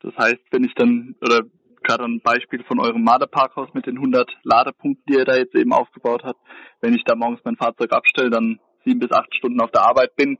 Das 0.00 0.16
heißt, 0.16 0.42
wenn 0.50 0.64
ich 0.64 0.74
dann, 0.74 1.14
oder 1.20 1.40
gerade 1.82 2.04
ein 2.04 2.20
Beispiel 2.20 2.62
von 2.64 2.80
eurem 2.80 3.04
Maderparkhaus 3.04 3.72
mit 3.74 3.86
den 3.86 3.96
100 3.96 4.30
Ladepunkten, 4.42 5.04
die 5.08 5.18
ihr 5.18 5.24
da 5.24 5.36
jetzt 5.36 5.54
eben 5.54 5.72
aufgebaut 5.72 6.22
habt, 6.24 6.40
wenn 6.80 6.94
ich 6.94 7.04
da 7.04 7.14
morgens 7.14 7.40
mein 7.44 7.56
Fahrzeug 7.56 7.92
abstelle, 7.92 8.30
dann 8.30 8.58
sieben 8.84 9.00
bis 9.00 9.12
acht 9.12 9.34
Stunden 9.34 9.60
auf 9.60 9.70
der 9.70 9.86
Arbeit 9.86 10.16
bin 10.16 10.38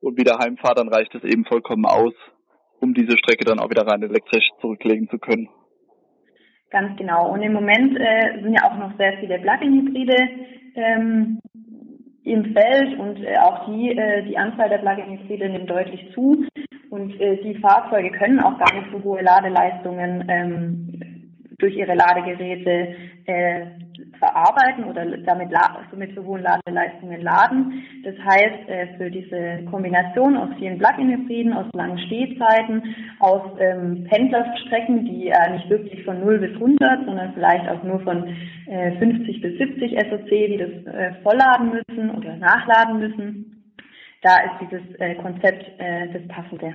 und 0.00 0.18
wieder 0.18 0.38
heimfahre, 0.38 0.74
dann 0.74 0.88
reicht 0.88 1.14
das 1.14 1.24
eben 1.24 1.44
vollkommen 1.44 1.86
aus, 1.86 2.14
um 2.80 2.94
diese 2.94 3.16
Strecke 3.18 3.44
dann 3.44 3.58
auch 3.58 3.70
wieder 3.70 3.86
rein 3.86 4.02
elektrisch 4.02 4.48
zurücklegen 4.60 5.08
zu 5.08 5.18
können. 5.18 5.48
Ganz 6.70 6.98
genau. 6.98 7.32
Und 7.32 7.42
im 7.42 7.52
Moment 7.52 7.96
äh, 7.98 8.42
sind 8.42 8.52
ja 8.52 8.64
auch 8.68 8.76
noch 8.76 8.96
sehr 8.98 9.18
viele 9.18 9.38
Plug-in-Hybride 9.38 10.28
ähm, 10.74 11.40
im 12.26 12.52
Feld 12.52 12.98
und 12.98 13.22
äh, 13.22 13.38
auch 13.38 13.66
die, 13.66 13.96
äh, 13.96 14.24
die 14.24 14.36
Anzahl 14.36 14.68
der 14.68 14.78
Plug-in-Hybride 14.78 15.48
nimmt 15.48 15.70
deutlich 15.70 16.10
zu. 16.12 16.44
Und 16.90 17.20
äh, 17.20 17.36
die 17.42 17.54
Fahrzeuge 17.58 18.10
können 18.10 18.40
auch 18.40 18.58
gar 18.58 18.74
nicht 18.74 18.88
so 18.90 19.02
hohe 19.04 19.22
Ladeleistungen 19.22 20.24
ähm, 20.28 21.32
durch 21.58 21.76
ihre 21.76 21.94
Ladegeräte 21.94 22.96
äh, 23.26 23.66
verarbeiten 24.18 24.84
oder 24.84 25.04
damit 25.18 25.50
so 25.90 25.96
mit 25.96 26.14
so 26.14 26.24
hohen 26.24 26.42
Ladeleistungen 26.42 27.20
laden. 27.22 27.82
Das 28.04 28.14
heißt, 28.18 28.68
äh, 28.68 28.96
für 28.96 29.10
diese 29.10 29.64
Kombination 29.70 30.36
aus 30.36 30.50
vielen 30.58 30.78
Plug-in-Hybriden, 30.78 31.52
aus 31.52 31.66
langen 31.74 31.98
Stehzeiten, 31.98 32.82
aus 33.20 33.42
ähm, 33.58 34.04
Pendlerstrecken, 34.10 35.04
die 35.04 35.28
äh, 35.28 35.52
nicht 35.52 35.68
wirklich 35.70 36.04
von 36.04 36.20
0 36.20 36.38
bis 36.38 36.54
100, 36.54 37.04
sondern 37.06 37.32
vielleicht 37.34 37.68
auch 37.68 37.82
nur 37.82 38.00
von 38.00 38.28
äh, 38.66 38.92
50 38.98 39.40
bis 39.40 39.58
70 39.58 39.92
SOC, 39.92 40.28
die 40.28 40.58
das 40.58 40.94
äh, 40.94 41.14
vollladen 41.22 41.72
müssen 41.72 42.10
oder 42.10 42.36
nachladen 42.36 42.98
müssen. 42.98 43.74
Da 44.22 44.38
ist 44.40 44.60
dieses 44.60 44.82
äh, 44.98 45.14
Konzept 45.16 45.64
äh, 45.78 46.08
das 46.12 46.26
Passende. 46.28 46.74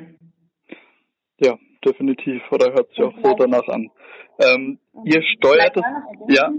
Ja, 1.37 1.57
definitiv. 1.83 2.41
Oder 2.51 2.73
hört 2.73 2.89
sich 2.89 3.01
auch 3.03 3.13
so 3.23 3.33
danach 3.33 3.67
an. 3.67 3.89
Ähm, 4.39 4.79
ihr 5.03 5.21
steuert 5.23 5.75
es. 5.75 5.83
Ja. 6.29 6.51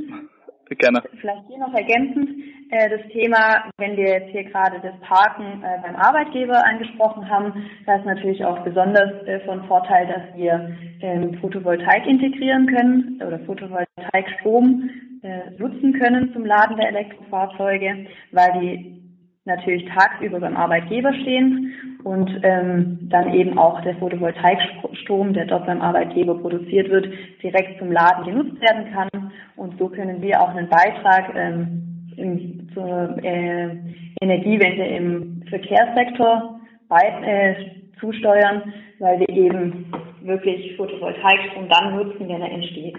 Gerne. 0.79 1.03
Vielleicht 1.21 1.47
hier 1.49 1.59
noch 1.59 1.75
ergänzend 1.75 2.31
äh, 2.71 2.89
das 2.89 3.07
Thema, 3.13 3.65
wenn 3.79 3.97
wir 3.97 4.09
jetzt 4.09 4.31
hier 4.31 4.45
gerade 4.45 4.81
das 4.81 4.99
Parken 5.01 5.63
äh, 5.63 5.81
beim 5.83 5.95
Arbeitgeber 5.97 6.65
angesprochen 6.65 7.29
haben, 7.29 7.67
da 7.87 7.97
ist 7.97 8.07
natürlich 8.07 8.45
auch 8.45 8.59
besonders 8.61 9.27
äh, 9.27 9.41
von 9.41 9.65
Vorteil, 9.65 10.07
dass 10.07 10.37
wir 10.37 10.75
ähm, 11.01 11.35
Photovoltaik 11.41 12.07
integrieren 12.07 12.67
können 12.67 13.21
oder 13.27 13.39
Photovoltaikstrom 13.41 14.91
äh, 15.23 15.51
nutzen 15.59 15.93
können 16.01 16.33
zum 16.33 16.47
Laden 16.47 16.77
der 16.79 16.89
Elektrofahrzeuge, 16.89 18.07
weil 18.33 18.61
die 18.61 19.02
natürlich 19.45 19.89
tagsüber 19.89 20.41
beim 20.41 20.57
Arbeitgeber 20.57 21.13
stehen 21.15 21.75
und 22.05 22.31
ähm, 22.43 22.99
dann 23.03 23.35
eben 23.35 23.59
auch 23.59 23.81
der 23.83 23.97
Photovoltaikstrom, 23.97 25.33
der 25.35 25.47
dort 25.47 25.67
beim 25.67 25.81
Arbeitgeber 25.81 26.39
produziert 26.39 26.91
wird, 26.91 27.09
direkt 27.43 27.79
zum 27.79 27.91
Laden 27.91 28.25
genutzt 28.25 28.61
werden 28.61 28.93
kann. 28.93 29.33
Und 29.57 29.79
so 29.79 29.89
können 29.89 30.23
wir 30.23 30.41
auch 30.41 30.51
einen 30.51 30.69
Beitrag 30.69 31.35
ähm, 31.35 32.09
im, 32.17 32.69
zur 32.73 33.19
äh, 33.23 33.77
Energiewende 34.21 34.87
im 34.87 35.43
Verkehrssektor 35.49 36.61
bei, 36.89 37.03
äh, 37.25 37.55
zusteuern, 37.99 38.73
weil 38.99 39.21
wir 39.21 39.29
eben 39.29 39.93
wirklich 40.23 40.77
Photovoltaikstrom 40.77 41.69
dann 41.69 41.97
nutzen, 41.97 42.29
wenn 42.29 42.43
er 42.43 42.51
entsteht. 42.51 42.97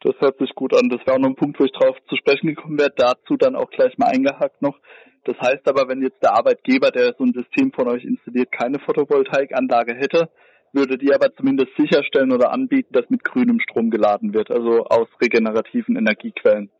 Das 0.00 0.14
hört 0.20 0.38
sich 0.38 0.54
gut 0.54 0.74
an. 0.74 0.88
Das 0.88 1.00
wäre 1.06 1.16
auch 1.16 1.20
noch 1.20 1.28
ein 1.28 1.36
Punkt, 1.36 1.60
wo 1.60 1.64
ich 1.64 1.72
drauf 1.72 1.96
zu 2.08 2.16
sprechen 2.16 2.48
gekommen 2.48 2.78
wäre. 2.78 2.92
Dazu 2.96 3.36
dann 3.36 3.54
auch 3.54 3.70
gleich 3.70 3.96
mal 3.98 4.08
eingehakt 4.08 4.60
noch. 4.60 4.78
Das 5.24 5.38
heißt 5.40 5.68
aber, 5.68 5.88
wenn 5.88 6.02
jetzt 6.02 6.22
der 6.22 6.34
Arbeitgeber, 6.34 6.90
der 6.90 7.14
so 7.16 7.24
ein 7.24 7.32
System 7.32 7.72
von 7.72 7.88
euch 7.88 8.04
installiert, 8.04 8.50
keine 8.50 8.78
Photovoltaikanlage 8.80 9.94
hätte, 9.94 10.28
würde 10.72 10.98
die 10.98 11.14
aber 11.14 11.32
zumindest 11.36 11.70
sicherstellen 11.76 12.32
oder 12.32 12.52
anbieten, 12.52 12.92
dass 12.92 13.08
mit 13.10 13.22
grünem 13.24 13.60
Strom 13.60 13.90
geladen 13.90 14.34
wird, 14.34 14.50
also 14.50 14.84
aus 14.84 15.08
regenerativen 15.20 15.96
Energiequellen. 15.96 16.70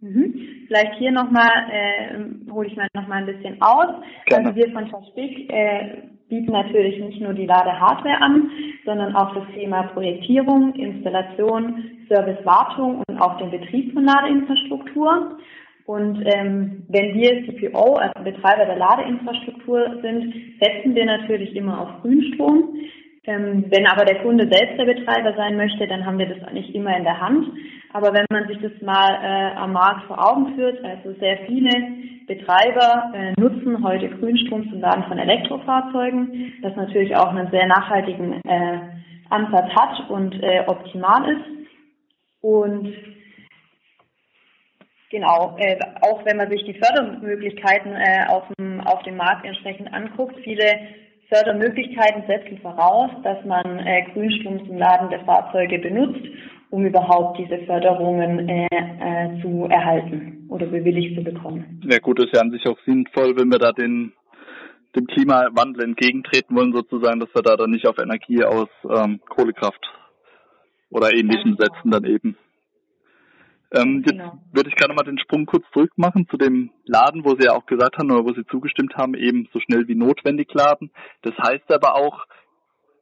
Mhm. 0.00 0.64
Vielleicht 0.66 0.94
hier 0.98 1.10
nochmal, 1.10 1.50
äh, 1.70 2.50
hole 2.50 2.68
ich 2.68 2.76
mal 2.76 2.88
nochmal 2.94 3.18
ein 3.18 3.26
bisschen 3.26 3.60
aus. 3.60 4.02
Gerne. 4.26 4.48
Also 4.48 4.56
wir 4.56 4.72
von 4.72 4.88
Verspick 4.88 5.50
äh, 5.52 6.02
bieten 6.28 6.52
natürlich 6.52 7.00
nicht 7.00 7.20
nur 7.20 7.34
die 7.34 7.46
Ladehardware 7.46 8.20
an, 8.20 8.50
sondern 8.84 9.14
auch 9.16 9.34
das 9.34 9.44
Thema 9.54 9.84
Projektierung, 9.94 10.74
Installation, 10.74 11.84
Servicewartung 12.08 13.02
und 13.08 13.20
auch 13.20 13.38
den 13.38 13.50
Betrieb 13.50 13.92
von 13.92 14.04
Ladeinfrastruktur. 14.04 15.38
Und 15.88 16.22
ähm, 16.26 16.84
wenn 16.90 17.14
wir 17.14 17.46
CPO, 17.46 17.94
also 17.94 18.22
Betreiber 18.22 18.66
der 18.66 18.76
Ladeinfrastruktur 18.76 19.98
sind, 20.02 20.34
setzen 20.60 20.94
wir 20.94 21.06
natürlich 21.06 21.56
immer 21.56 21.80
auf 21.80 22.02
Grünstrom. 22.02 22.76
Ähm, 23.24 23.64
wenn 23.70 23.86
aber 23.86 24.04
der 24.04 24.20
Kunde 24.20 24.46
selbst 24.52 24.78
der 24.78 24.84
Betreiber 24.84 25.32
sein 25.34 25.56
möchte, 25.56 25.86
dann 25.86 26.04
haben 26.04 26.18
wir 26.18 26.28
das 26.28 26.52
nicht 26.52 26.74
immer 26.74 26.94
in 26.94 27.04
der 27.04 27.18
Hand. 27.18 27.46
Aber 27.94 28.12
wenn 28.12 28.26
man 28.30 28.46
sich 28.48 28.58
das 28.60 28.72
mal 28.82 29.14
äh, 29.22 29.56
am 29.56 29.72
Markt 29.72 30.06
vor 30.08 30.18
Augen 30.22 30.54
führt, 30.56 30.84
also 30.84 31.18
sehr 31.18 31.38
viele 31.46 31.72
Betreiber 32.26 33.10
äh, 33.14 33.32
nutzen 33.40 33.82
heute 33.82 34.10
Grünstrom 34.10 34.68
zum 34.68 34.80
Laden 34.80 35.04
von 35.04 35.16
Elektrofahrzeugen, 35.16 36.52
das 36.60 36.76
natürlich 36.76 37.16
auch 37.16 37.28
einen 37.34 37.50
sehr 37.50 37.66
nachhaltigen 37.66 38.42
äh, 38.44 38.78
Ansatz 39.30 39.70
hat 39.74 40.10
und 40.10 40.34
äh, 40.42 40.64
optimal 40.66 41.32
ist. 41.32 41.68
Und 42.42 42.92
Genau, 45.10 45.56
äh, 45.58 45.78
auch 46.02 46.24
wenn 46.26 46.36
man 46.36 46.50
sich 46.50 46.64
die 46.64 46.74
Fördermöglichkeiten 46.74 47.94
äh, 47.94 48.26
auf, 48.28 48.44
dem, 48.58 48.80
auf 48.82 49.02
dem 49.04 49.16
Markt 49.16 49.46
entsprechend 49.46 49.92
anguckt, 49.92 50.36
viele 50.44 50.64
Fördermöglichkeiten 51.32 52.24
setzen 52.26 52.58
voraus, 52.60 53.10
dass 53.22 53.42
man 53.44 53.78
äh, 53.78 54.04
Grünstrom 54.12 54.66
zum 54.66 54.76
Laden 54.76 55.10
der 55.10 55.24
Fahrzeuge 55.24 55.78
benutzt, 55.78 56.26
um 56.70 56.84
überhaupt 56.84 57.38
diese 57.38 57.58
Förderungen 57.64 58.48
äh, 58.48 58.66
äh, 58.66 59.42
zu 59.42 59.66
erhalten 59.70 60.46
oder 60.48 60.66
bewilligt 60.66 61.16
zu 61.16 61.24
bekommen. 61.24 61.80
Ja 61.84 61.98
gut, 61.98 62.18
ist 62.18 62.34
ja 62.34 62.40
an 62.40 62.50
sich 62.50 62.66
auch 62.66 62.78
sinnvoll, 62.84 63.36
wenn 63.36 63.50
wir 63.50 63.58
da 63.58 63.72
den 63.72 64.12
dem 64.96 65.06
Klimawandel 65.06 65.84
entgegentreten 65.84 66.56
wollen, 66.56 66.72
sozusagen, 66.72 67.20
dass 67.20 67.34
wir 67.34 67.42
da 67.42 67.56
dann 67.56 67.70
nicht 67.70 67.86
auf 67.86 67.98
Energie 67.98 68.42
aus 68.42 68.68
ähm, 68.84 69.20
Kohlekraft 69.28 69.84
oder 70.90 71.12
ähnlichem 71.12 71.56
setzen 71.58 71.90
dann 71.90 72.04
eben. 72.04 72.36
Ähm, 73.72 73.98
jetzt 73.98 74.12
genau. 74.12 74.38
würde 74.52 74.70
ich 74.70 74.76
gerne 74.76 74.94
mal 74.94 75.04
den 75.04 75.18
Sprung 75.18 75.44
kurz 75.44 75.64
zurück 75.72 75.92
machen 75.96 76.26
zu 76.30 76.36
dem 76.36 76.70
Laden, 76.84 77.24
wo 77.24 77.30
Sie 77.30 77.46
ja 77.46 77.52
auch 77.52 77.66
gesagt 77.66 77.98
haben 77.98 78.10
oder 78.10 78.24
wo 78.24 78.32
Sie 78.32 78.46
zugestimmt 78.50 78.94
haben, 78.96 79.14
eben 79.14 79.48
so 79.52 79.60
schnell 79.60 79.86
wie 79.88 79.94
notwendig 79.94 80.48
laden. 80.54 80.90
Das 81.22 81.34
heißt 81.36 81.70
aber 81.70 81.96
auch, 81.96 82.26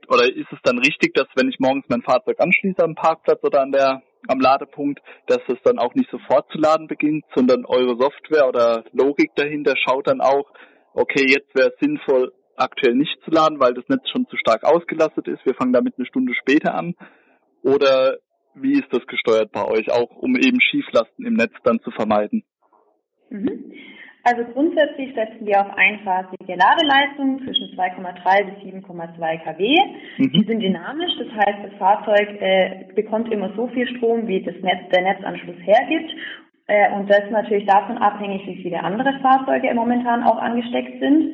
oder 0.09 0.25
ist 0.25 0.51
es 0.53 0.59
dann 0.63 0.79
richtig, 0.79 1.15
dass 1.15 1.27
wenn 1.37 1.49
ich 1.49 1.59
morgens 1.59 1.85
mein 1.89 2.03
Fahrzeug 2.03 2.41
anschließe 2.41 2.83
am 2.83 2.95
Parkplatz 2.95 3.43
oder 3.43 3.63
an 3.63 3.73
der 3.73 4.03
am 4.29 4.41
Ladepunkt, 4.41 5.01
dass 5.27 5.41
es 5.49 5.59
dann 5.63 5.79
auch 5.79 5.95
nicht 5.95 6.11
sofort 6.11 6.51
zu 6.51 6.59
laden 6.59 6.89
beginnt, 6.89 7.25
sondern 7.35 7.65
eure 7.65 7.97
Software 7.97 8.49
oder 8.49 8.85
Logik 8.93 9.31
dahinter 9.37 9.75
schaut 9.77 10.09
dann 10.09 10.21
auch, 10.21 10.51
okay, 10.95 11.27
jetzt 11.29 11.55
wäre 11.55 11.69
es 11.69 11.79
sinnvoll, 11.81 12.33
aktuell 12.57 12.95
nicht 12.95 13.17
zu 13.25 13.31
laden, 13.31 13.61
weil 13.61 13.75
das 13.75 13.89
Netz 13.89 14.09
schon 14.11 14.27
zu 14.29 14.37
stark 14.37 14.65
ausgelastet 14.65 15.29
ist. 15.29 15.45
Wir 15.45 15.55
fangen 15.55 15.73
damit 15.73 15.95
eine 15.97 16.07
Stunde 16.07 16.35
später 16.35 16.75
an. 16.75 16.95
Oder 17.63 18.19
wie 18.57 18.73
ist 18.73 18.93
das 18.93 19.07
gesteuert 19.07 19.53
bei 19.53 19.65
euch, 19.65 19.91
auch 19.93 20.11
um 20.17 20.37
eben 20.37 20.61
Schieflasten 20.61 21.27
im 21.27 21.35
Netz 21.35 21.53
dann 21.65 21.81
zu 21.81 21.91
vermeiden? 21.91 22.45
Mhm. 23.31 23.73
Also 24.25 24.43
grundsätzlich 24.53 25.15
setzen 25.15 25.47
wir 25.47 25.61
auf 25.61 25.77
einphasige 25.77 26.57
Ladeleistungen 26.57 27.39
zwischen 27.45 27.77
2,3 27.79 28.45
bis 28.45 28.75
7,2 28.75 29.39
kW. 29.45 29.77
Mhm. 30.19 30.33
Die 30.33 30.45
sind 30.45 30.61
dynamisch, 30.61 31.13
das 31.17 31.29
heißt, 31.29 31.59
das 31.63 31.79
Fahrzeug 31.79 32.29
äh, 32.41 32.87
bekommt 32.97 33.33
immer 33.33 33.53
so 33.55 33.69
viel 33.69 33.87
Strom, 33.97 34.27
wie 34.27 34.43
das 34.43 34.57
Netz, 34.63 34.91
der 34.93 35.03
Netzanschluss 35.03 35.59
hergibt. 35.63 36.11
Äh, 36.67 36.93
und 36.97 37.09
das 37.09 37.21
ist 37.21 37.31
natürlich 37.31 37.67
davon 37.67 37.99
abhängig, 37.99 38.45
wie 38.47 38.63
viele 38.63 38.83
andere 38.83 39.17
Fahrzeuge 39.23 39.73
momentan 39.75 40.25
auch 40.25 40.39
angesteckt 40.39 40.99
sind. 40.99 41.33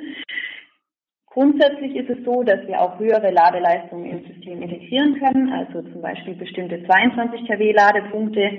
Grundsätzlich 1.33 1.97
ist 1.97 2.11
es 2.11 2.25
so, 2.27 2.43
dass 2.43 2.67
wir 2.67 2.79
auch 2.79 2.99
höhere 2.99 3.31
Ladeleistungen 3.31 4.05
im 4.05 4.27
System 4.27 4.61
integrieren 4.61 5.19
können, 5.19 5.49
also 5.49 5.81
zum 5.81 6.03
Beispiel 6.03 6.35
bestimmte 6.35 6.85
22 6.85 7.47
kW 7.47 7.73
Ladepunkte, 7.73 8.51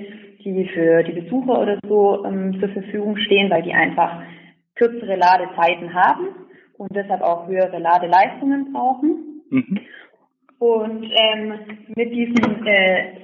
die 0.44 0.68
für 0.74 1.04
die 1.04 1.20
Besucher 1.20 1.60
oder 1.60 1.78
so 1.86 2.24
ähm, 2.24 2.58
zur 2.58 2.68
Verfügung 2.70 3.16
stehen, 3.16 3.48
weil 3.48 3.62
die 3.62 3.72
einfach 3.72 4.22
kürzere 4.74 5.14
Ladezeiten 5.14 5.94
haben 5.94 6.28
und 6.76 6.94
deshalb 6.96 7.22
auch 7.22 7.46
höhere 7.46 7.78
Ladeleistungen 7.78 8.72
brauchen. 8.72 9.42
Mhm. 9.50 9.80
Und 10.58 11.04
ähm, 11.04 11.54
mit 11.94 12.10
diesen 12.10 12.66
äh, 12.66 13.20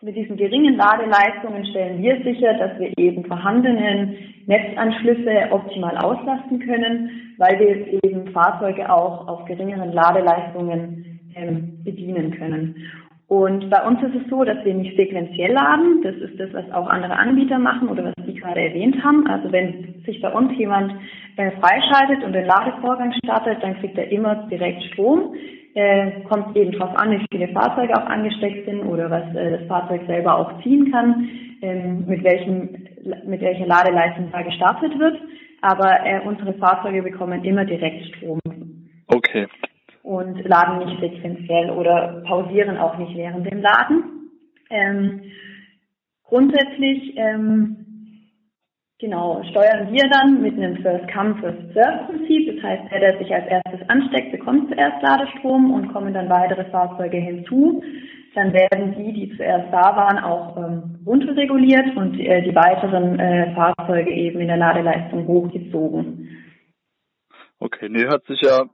mit 0.00 0.16
diesen 0.16 0.36
geringen 0.36 0.76
Ladeleistungen 0.76 1.66
stellen 1.66 2.00
wir 2.02 2.22
sicher, 2.22 2.54
dass 2.54 2.78
wir 2.78 2.96
eben 2.98 3.24
vorhandenen 3.24 4.16
Netzanschlüsse 4.46 5.50
optimal 5.50 5.96
auslasten 5.98 6.60
können, 6.60 7.34
weil 7.38 7.58
wir 7.58 8.04
eben 8.04 8.28
Fahrzeuge 8.28 8.92
auch 8.92 9.26
auf 9.26 9.44
geringeren 9.46 9.92
Ladeleistungen 9.92 11.20
ähm, 11.34 11.78
bedienen 11.84 12.30
können. 12.30 12.76
Und 13.26 13.68
bei 13.68 13.86
uns 13.86 14.02
ist 14.02 14.14
es 14.22 14.30
so, 14.30 14.42
dass 14.42 14.64
wir 14.64 14.72
nicht 14.72 14.96
sequenziell 14.96 15.52
laden. 15.52 16.00
Das 16.02 16.14
ist 16.16 16.40
das, 16.40 16.50
was 16.54 16.70
auch 16.72 16.88
andere 16.88 17.18
Anbieter 17.18 17.58
machen 17.58 17.88
oder 17.88 18.04
was 18.04 18.14
Sie 18.24 18.34
gerade 18.34 18.60
erwähnt 18.60 19.04
haben. 19.04 19.26
Also 19.26 19.52
wenn 19.52 20.02
sich 20.06 20.22
bei 20.22 20.32
uns 20.32 20.56
jemand 20.56 20.94
äh, 21.36 21.50
freischaltet 21.60 22.24
und 22.24 22.32
den 22.32 22.46
Ladevorgang 22.46 23.12
startet, 23.22 23.62
dann 23.62 23.78
kriegt 23.80 23.98
er 23.98 24.10
immer 24.10 24.46
direkt 24.50 24.82
Strom. 24.84 25.34
Äh, 25.74 26.22
kommt 26.22 26.56
eben 26.56 26.72
darauf 26.72 26.96
an, 26.98 27.12
wie 27.12 27.26
viele 27.30 27.48
Fahrzeuge 27.48 27.94
auch 27.94 28.06
angesteckt 28.06 28.64
sind 28.66 28.82
oder 28.82 29.10
was 29.10 29.34
äh, 29.34 29.58
das 29.58 29.68
Fahrzeug 29.68 30.02
selber 30.06 30.36
auch 30.36 30.62
ziehen 30.62 30.90
kann, 30.90 31.28
ähm, 31.62 32.04
mit, 32.06 32.24
welchem, 32.24 32.70
mit 33.26 33.40
welcher 33.40 33.66
Ladeleistung 33.66 34.30
da 34.32 34.42
gestartet 34.42 34.98
wird. 34.98 35.20
Aber 35.60 36.04
äh, 36.04 36.20
unsere 36.24 36.54
Fahrzeuge 36.54 37.02
bekommen 37.02 37.44
immer 37.44 37.64
direkt 37.64 38.06
Strom. 38.06 38.40
Okay. 39.08 39.46
Und 40.02 40.42
laden 40.44 40.78
nicht 40.78 41.00
sequenziell 41.00 41.70
oder 41.70 42.22
pausieren 42.26 42.78
auch 42.78 42.96
nicht 42.96 43.16
während 43.16 43.50
dem 43.50 43.60
Laden. 43.60 44.04
Ähm, 44.70 45.20
grundsätzlich 46.24 47.14
ähm, 47.16 47.87
Genau, 49.00 49.40
steuern 49.50 49.92
wir 49.92 50.10
dann 50.10 50.42
mit 50.42 50.54
einem 50.54 50.82
First-Come, 50.82 51.36
First-Serve-Prinzip. 51.36 52.56
Das 52.56 52.64
heißt, 52.64 52.90
der, 52.90 52.98
der 52.98 53.18
sich 53.18 53.32
als 53.32 53.46
erstes 53.46 53.88
ansteckt, 53.88 54.32
bekommt 54.32 54.70
zuerst 54.70 55.00
Ladestrom 55.00 55.72
und 55.72 55.92
kommen 55.92 56.12
dann 56.12 56.28
weitere 56.28 56.68
Fahrzeuge 56.70 57.16
hinzu. 57.16 57.80
Dann 58.34 58.52
werden 58.52 58.96
die, 58.98 59.12
die 59.12 59.36
zuerst 59.36 59.72
da 59.72 59.94
waren, 59.94 60.18
auch 60.18 60.56
ähm, 60.56 60.98
runterreguliert 61.06 61.96
und 61.96 62.18
äh, 62.18 62.42
die 62.42 62.54
weiteren 62.54 63.20
äh, 63.20 63.54
Fahrzeuge 63.54 64.10
eben 64.10 64.40
in 64.40 64.48
der 64.48 64.56
Ladeleistung 64.56 65.28
hochgezogen. 65.28 66.28
Okay, 67.60 67.88
nee, 67.88 68.04
hört 68.04 68.26
sich 68.26 68.40
ja 68.42 68.64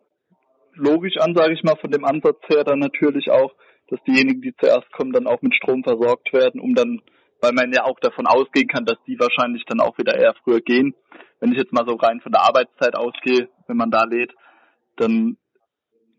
logisch 0.75 1.19
an, 1.19 1.35
sage 1.35 1.53
ich 1.53 1.63
mal, 1.63 1.77
von 1.77 1.91
dem 1.91 2.05
Ansatz 2.05 2.39
her 2.49 2.65
dann 2.65 2.79
natürlich 2.79 3.31
auch, 3.31 3.53
dass 3.89 4.03
diejenigen, 4.05 4.41
die 4.41 4.55
zuerst 4.57 4.91
kommen, 4.93 5.13
dann 5.13 5.27
auch 5.27 5.43
mit 5.43 5.55
Strom 5.55 5.85
versorgt 5.85 6.33
werden, 6.33 6.61
um 6.61 6.75
dann 6.75 7.03
weil 7.41 7.53
man 7.53 7.73
ja 7.73 7.85
auch 7.85 7.99
davon 8.01 8.27
ausgehen 8.27 8.69
kann, 8.69 8.85
dass 8.85 8.97
die 9.07 9.19
wahrscheinlich 9.19 9.65
dann 9.67 9.81
auch 9.81 9.99
wieder 9.99 10.17
eher 10.17 10.35
früher 10.43 10.61
gehen. 10.61 10.95
Wenn 11.41 11.53
ich 11.53 11.59
jetzt 11.59 11.73
mal 11.73 11.87
so 11.87 11.95
rein 11.95 12.21
von 12.21 12.33
der 12.33 12.43
Arbeitszeit 12.43 12.97
ausgehe, 12.97 13.49
wenn 13.67 13.77
man 13.77 13.91
da 13.91 14.05
lädt, 14.05 14.33
dann 14.97 15.37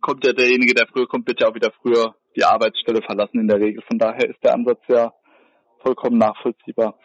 kommt 0.01 0.25
ja 0.25 0.33
derjenige, 0.33 0.73
der 0.73 0.87
früher 0.87 1.07
kommt, 1.07 1.27
wird 1.27 1.41
ja 1.41 1.47
auch 1.47 1.55
wieder 1.55 1.71
früher 1.81 2.15
die 2.35 2.43
Arbeitsstelle 2.43 3.01
verlassen 3.01 3.39
in 3.39 3.47
der 3.47 3.59
Regel. 3.59 3.81
Von 3.87 3.97
daher 3.97 4.29
ist 4.29 4.43
der 4.43 4.53
Ansatz 4.53 4.81
ja 4.87 5.13
vollkommen 5.81 6.17
nachvollziehbar. 6.17 6.99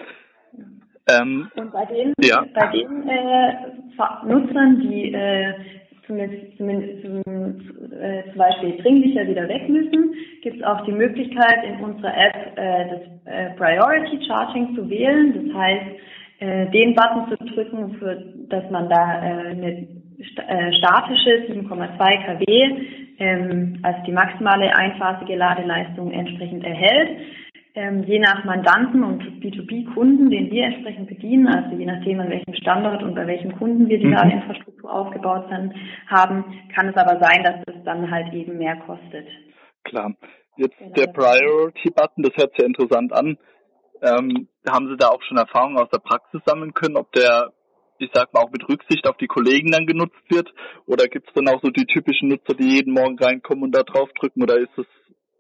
Ähm, 1.09 1.50
Und 1.55 1.73
bei 1.73 1.85
den, 1.87 2.12
ja. 2.21 2.45
bei 2.55 2.67
den 2.69 3.09
äh, 3.09 4.26
Nutzern, 4.26 4.81
die 4.81 5.12
äh, 5.12 5.55
zumindest, 6.11 6.57
zumindest 6.57 7.02
zum, 7.02 7.23
äh, 7.93 8.25
zum 8.31 8.38
Beispiel 8.38 8.76
dringlicher 8.83 9.26
wieder 9.29 9.49
weg 9.49 9.69
müssen, 9.69 10.14
gibt 10.43 10.57
es 10.57 10.62
auch 10.64 10.85
die 10.85 10.93
Möglichkeit, 10.93 11.64
in 11.64 11.85
unserer 11.85 12.17
App 12.17 12.59
äh, 12.59 12.88
das 12.90 13.33
äh, 13.33 13.50
Priority 13.57 14.25
Charging 14.26 14.75
zu 14.75 14.90
wählen. 14.90 15.47
Das 15.47 15.57
heißt, 15.57 15.87
äh, 16.40 16.67
den 16.71 16.95
Button 16.95 17.29
zu 17.29 17.55
drücken, 17.55 17.95
für, 17.95 18.17
dass 18.49 18.69
man 18.71 18.88
da 18.88 19.23
äh, 19.23 19.50
eine 19.50 19.73
äh, 19.79 20.73
statische 20.73 21.47
7,2 21.49 22.26
kW 22.26 22.87
ähm, 23.19 23.79
als 23.83 23.97
die 24.07 24.12
maximale 24.12 24.75
einphasige 24.76 25.37
Ladeleistung 25.37 26.11
entsprechend 26.11 26.64
erhält. 26.64 27.19
Ähm, 27.75 28.03
je 28.03 28.19
nach 28.19 28.45
Mandanten 28.45 29.05
und 29.05 29.23
B2B-Kunden, 29.41 30.29
den 30.29 30.50
wir 30.50 30.65
entsprechend 30.65 31.09
bedienen, 31.09 31.47
also 31.47 31.77
je 31.77 31.87
nachdem, 31.87 32.19
an 32.19 32.31
welchem 32.31 32.55
Standort 32.55 33.03
und 33.05 33.15
bei 33.15 33.27
welchem 33.27 33.57
Kunden 33.57 33.89
wir 33.89 33.99
die 33.99 34.07
mhm. 34.07 34.15
Ladeinfrastruktur 34.15 34.93
aufgebaut 34.93 35.47
sind, 35.49 35.73
haben, 36.09 36.45
kann 36.75 36.89
es 36.89 36.97
aber 36.97 37.21
sein, 37.21 37.45
dass 37.45 37.75
es 37.75 37.85
dann 37.85 38.11
halt 38.11 38.33
eben 38.35 38.59
mehr 38.59 38.77
kostet. 38.87 39.27
Klar. 39.85 40.15
Jetzt 40.57 40.77
genau. 40.79 40.93
der 40.93 41.07
Priority-Button, 41.07 42.25
das 42.25 42.37
hört 42.37 42.57
sich 42.57 42.67
interessant 42.67 43.12
an. 43.12 43.39
Ähm, 44.03 44.49
haben 44.69 44.89
Sie 44.89 44.97
da 44.97 45.09
auch 45.09 45.23
schon 45.23 45.37
Erfahrungen 45.37 45.79
aus 45.79 45.91
der 45.91 45.99
Praxis 45.99 46.41
sammeln 46.45 46.75
können, 46.75 46.97
ob 46.97 47.12
der, 47.12 47.53
ich 47.99 48.11
sag 48.12 48.33
mal, 48.35 48.41
auch 48.41 48.50
mit 48.50 48.69
Rücksicht 48.69 49.07
auf 49.07 49.17
die 49.19 49.27
Kollegen 49.27 49.71
dann 49.71 49.87
genutzt 49.87 50.21
wird? 50.29 50.53
Oder 50.87 51.07
gibt 51.07 51.29
es 51.29 51.35
dann 51.35 51.49
auch 51.49 51.62
so 51.62 51.71
die 51.71 51.87
typischen 51.87 52.29
Nutzer, 52.29 52.55
die 52.55 52.77
jeden 52.77 52.93
Morgen 52.93 53.19
reinkommen 53.19 53.65
und 53.65 53.75
da 53.75 53.83
drauf 53.83 54.11
drücken? 54.19 54.43
Oder 54.43 54.59
ist 54.59 54.77
es, 54.77 54.87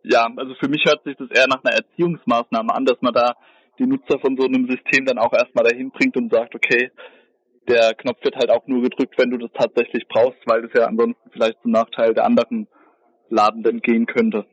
ja, 0.02 0.28
also 0.36 0.54
für 0.54 0.68
mich 0.68 0.84
hört 0.86 1.02
sich 1.04 1.16
das 1.16 1.30
eher 1.30 1.46
nach 1.48 1.62
einer 1.64 1.76
Erziehungsmaßnahme 1.76 2.74
an, 2.74 2.84
dass 2.84 3.00
man 3.00 3.12
da 3.12 3.34
die 3.78 3.86
Nutzer 3.86 4.18
von 4.20 4.36
so 4.36 4.46
einem 4.46 4.68
System 4.68 5.06
dann 5.06 5.18
auch 5.18 5.32
erstmal 5.32 5.64
dahin 5.64 5.90
bringt 5.90 6.16
und 6.16 6.32
sagt, 6.32 6.54
okay, 6.54 6.90
der 7.68 7.94
Knopf 7.94 8.22
wird 8.24 8.36
halt 8.36 8.50
auch 8.50 8.66
nur 8.66 8.82
gedrückt, 8.82 9.14
wenn 9.16 9.30
du 9.30 9.38
das 9.38 9.50
tatsächlich 9.52 10.06
brauchst, 10.08 10.40
weil 10.46 10.62
das 10.62 10.72
ja 10.74 10.86
ansonsten 10.86 11.30
vielleicht 11.30 11.60
zum 11.62 11.70
Nachteil 11.70 12.14
der 12.14 12.24
anderen 12.24 12.66
Ladenden 13.28 13.80
gehen 13.80 14.06
könnte. 14.06 14.44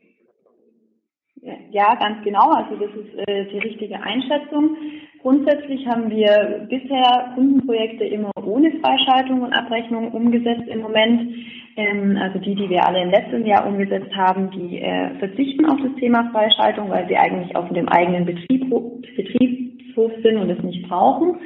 Ja, 1.70 1.94
ganz 1.94 2.24
genau. 2.24 2.50
Also 2.50 2.76
das 2.76 2.90
ist 2.94 3.28
äh, 3.28 3.44
die 3.46 3.58
richtige 3.58 4.00
Einschätzung. 4.02 4.76
Grundsätzlich 5.22 5.86
haben 5.86 6.10
wir 6.10 6.66
bisher 6.68 7.32
Kundenprojekte 7.34 8.04
immer 8.04 8.30
ohne 8.42 8.72
Freischaltung 8.80 9.42
und 9.42 9.52
Abrechnung 9.52 10.12
umgesetzt 10.12 10.66
im 10.68 10.80
Moment. 10.80 11.34
Ähm, 11.76 12.18
also 12.20 12.38
die, 12.38 12.54
die 12.54 12.68
wir 12.68 12.86
alle 12.86 13.02
im 13.02 13.10
letzten 13.10 13.46
Jahr 13.46 13.66
umgesetzt 13.66 14.14
haben, 14.16 14.50
die 14.50 14.80
äh, 14.80 15.10
verzichten 15.18 15.66
auf 15.66 15.78
das 15.80 15.94
Thema 16.00 16.30
Freischaltung, 16.32 16.90
weil 16.90 17.06
sie 17.08 17.16
eigentlich 17.16 17.54
auf 17.54 17.68
dem 17.68 17.88
eigenen 17.88 18.24
Betrieb, 18.24 18.68
Betriebshof 19.16 20.12
sind 20.22 20.38
und 20.38 20.50
es 20.50 20.62
nicht 20.62 20.88
brauchen. 20.88 21.38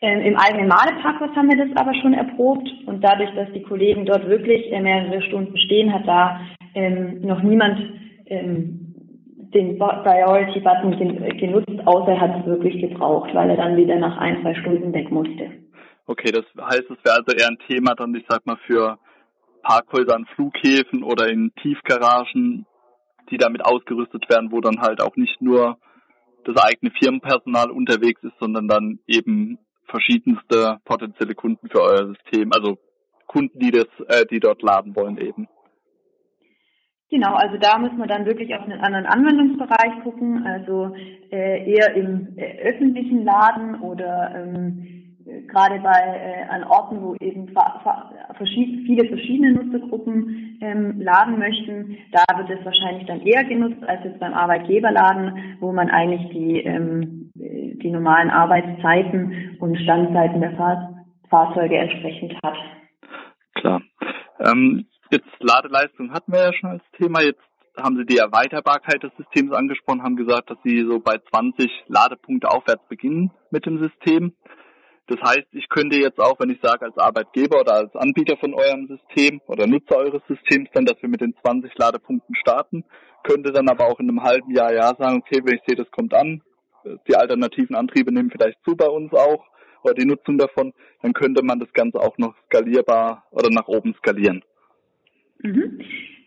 Ähm, 0.00 0.20
Im 0.20 0.36
eigenen 0.36 0.68
Maleparkhaus 0.68 1.34
haben 1.34 1.48
wir 1.48 1.66
das 1.66 1.76
aber 1.76 1.94
schon 1.94 2.14
erprobt 2.14 2.68
und 2.86 3.02
dadurch, 3.02 3.30
dass 3.34 3.50
die 3.52 3.62
Kollegen 3.62 4.04
dort 4.04 4.28
wirklich 4.28 4.70
äh, 4.70 4.80
mehrere 4.80 5.22
Stunden 5.22 5.56
stehen, 5.56 5.92
hat 5.92 6.06
da 6.06 6.40
ähm, 6.74 7.22
noch 7.22 7.42
niemand 7.42 7.80
ähm, 8.26 8.83
den 9.54 9.78
Priority-Button 9.78 10.98
genutzt, 11.38 11.86
außer 11.86 12.12
er 12.12 12.20
hat 12.20 12.40
es 12.40 12.46
wirklich 12.46 12.80
gebraucht, 12.80 13.30
weil 13.34 13.50
er 13.50 13.56
dann 13.56 13.76
wieder 13.76 13.96
nach 13.96 14.16
ein, 14.18 14.42
zwei 14.42 14.54
Stunden 14.54 14.92
weg 14.92 15.10
musste. 15.10 15.50
Okay, 16.06 16.32
das 16.32 16.44
heißt, 16.60 16.90
es 16.90 17.04
wäre 17.04 17.16
also 17.16 17.36
eher 17.36 17.48
ein 17.48 17.58
Thema 17.66 17.94
dann, 17.94 18.14
ich 18.14 18.24
sag 18.28 18.44
mal, 18.46 18.58
für 18.66 18.98
Parkhäuser 19.62 20.14
an 20.14 20.26
Flughäfen 20.34 21.02
oder 21.02 21.28
in 21.28 21.52
Tiefgaragen, 21.62 22.66
die 23.30 23.38
damit 23.38 23.64
ausgerüstet 23.64 24.28
werden, 24.28 24.52
wo 24.52 24.60
dann 24.60 24.80
halt 24.80 25.00
auch 25.00 25.16
nicht 25.16 25.40
nur 25.40 25.78
das 26.44 26.62
eigene 26.62 26.92
Firmenpersonal 26.92 27.70
unterwegs 27.70 28.22
ist, 28.22 28.38
sondern 28.38 28.68
dann 28.68 28.98
eben 29.06 29.58
verschiedenste 29.86 30.78
potenzielle 30.84 31.34
Kunden 31.34 31.68
für 31.68 31.80
euer 31.80 32.08
System, 32.08 32.52
also 32.52 32.78
Kunden, 33.26 33.58
die 33.58 33.70
das, 33.70 33.86
äh, 34.08 34.26
die 34.26 34.40
dort 34.40 34.62
laden 34.62 34.94
wollen 34.94 35.18
eben. 35.18 35.48
Genau, 37.10 37.34
also 37.34 37.58
da 37.58 37.78
müssen 37.78 37.98
wir 37.98 38.06
dann 38.06 38.26
wirklich 38.26 38.54
auf 38.54 38.62
einen 38.62 38.80
anderen 38.80 39.06
Anwendungsbereich 39.06 40.02
gucken, 40.02 40.46
also 40.46 40.94
äh, 41.30 41.70
eher 41.70 41.94
im 41.94 42.36
äh, 42.36 42.58
öffentlichen 42.62 43.24
Laden 43.24 43.80
oder 43.80 44.34
ähm, 44.34 44.94
gerade 45.46 45.80
bei 45.80 45.90
äh, 45.90 46.48
an 46.48 46.64
Orten, 46.64 47.02
wo 47.02 47.14
eben 47.20 47.50
verschied 48.36 48.86
viele 48.86 49.08
verschiedene 49.08 49.52
Nutzergruppen 49.52 50.58
ähm, 50.60 51.00
laden 51.00 51.38
möchten, 51.38 51.96
da 52.12 52.24
wird 52.36 52.58
es 52.58 52.64
wahrscheinlich 52.64 53.06
dann 53.06 53.20
eher 53.20 53.44
genutzt 53.44 53.82
als 53.86 54.04
jetzt 54.04 54.20
beim 54.20 54.34
Arbeitgeberladen, 54.34 55.56
wo 55.60 55.72
man 55.72 55.90
eigentlich 55.90 56.30
die 56.30 56.60
ähm, 56.60 57.30
die 57.34 57.90
normalen 57.90 58.30
Arbeitszeiten 58.30 59.56
und 59.60 59.78
Standzeiten 59.78 60.40
der 60.40 60.52
Fahr 60.52 61.04
Fahrzeuge 61.28 61.76
entsprechend 61.76 62.34
hat. 62.42 62.56
Klar. 63.54 63.82
Ähm, 64.40 64.86
Jetzt 65.10 65.28
Ladeleistung 65.40 66.12
hatten 66.12 66.32
wir 66.32 66.40
ja 66.40 66.52
schon 66.52 66.70
als 66.70 66.82
Thema. 66.96 67.20
Jetzt 67.20 67.42
haben 67.76 67.96
Sie 67.96 68.06
die 68.06 68.18
Erweiterbarkeit 68.18 69.02
des 69.02 69.12
Systems 69.16 69.52
angesprochen, 69.52 70.02
haben 70.02 70.16
gesagt, 70.16 70.50
dass 70.50 70.58
Sie 70.64 70.84
so 70.88 71.00
bei 71.00 71.18
20 71.30 71.70
Ladepunkte 71.88 72.50
aufwärts 72.50 72.86
beginnen 72.88 73.30
mit 73.50 73.66
dem 73.66 73.78
System. 73.78 74.34
Das 75.06 75.20
heißt, 75.20 75.48
ich 75.52 75.68
könnte 75.68 75.98
jetzt 75.98 76.18
auch, 76.18 76.40
wenn 76.40 76.50
ich 76.50 76.60
sage 76.62 76.86
als 76.86 76.96
Arbeitgeber 76.96 77.60
oder 77.60 77.74
als 77.74 77.94
Anbieter 77.94 78.38
von 78.38 78.54
eurem 78.54 78.86
System 78.86 79.40
oder 79.46 79.66
Nutzer 79.66 79.96
eures 79.96 80.22
Systems 80.28 80.70
dann, 80.72 80.86
dass 80.86 81.00
wir 81.02 81.10
mit 81.10 81.20
den 81.20 81.34
20 81.42 81.76
Ladepunkten 81.76 82.34
starten, 82.36 82.84
könnte 83.22 83.52
dann 83.52 83.68
aber 83.68 83.86
auch 83.86 84.00
in 84.00 84.08
einem 84.08 84.22
halben 84.22 84.50
Jahr 84.54 84.72
ja 84.72 84.94
sagen, 84.96 85.18
okay, 85.18 85.42
wenn 85.44 85.56
ich 85.56 85.62
sehe, 85.66 85.76
das 85.76 85.90
kommt 85.90 86.14
an, 86.14 86.42
die 87.08 87.16
alternativen 87.16 87.76
Antriebe 87.76 88.12
nehmen 88.12 88.30
vielleicht 88.30 88.58
zu 88.64 88.76
bei 88.76 88.86
uns 88.86 89.12
auch 89.12 89.44
oder 89.82 89.94
die 89.94 90.06
Nutzung 90.06 90.38
davon, 90.38 90.72
dann 91.02 91.12
könnte 91.12 91.42
man 91.42 91.60
das 91.60 91.72
Ganze 91.74 91.98
auch 91.98 92.16
noch 92.16 92.34
skalierbar 92.46 93.24
oder 93.30 93.50
nach 93.50 93.68
oben 93.68 93.94
skalieren. 93.94 94.42
Mhm. 95.42 95.80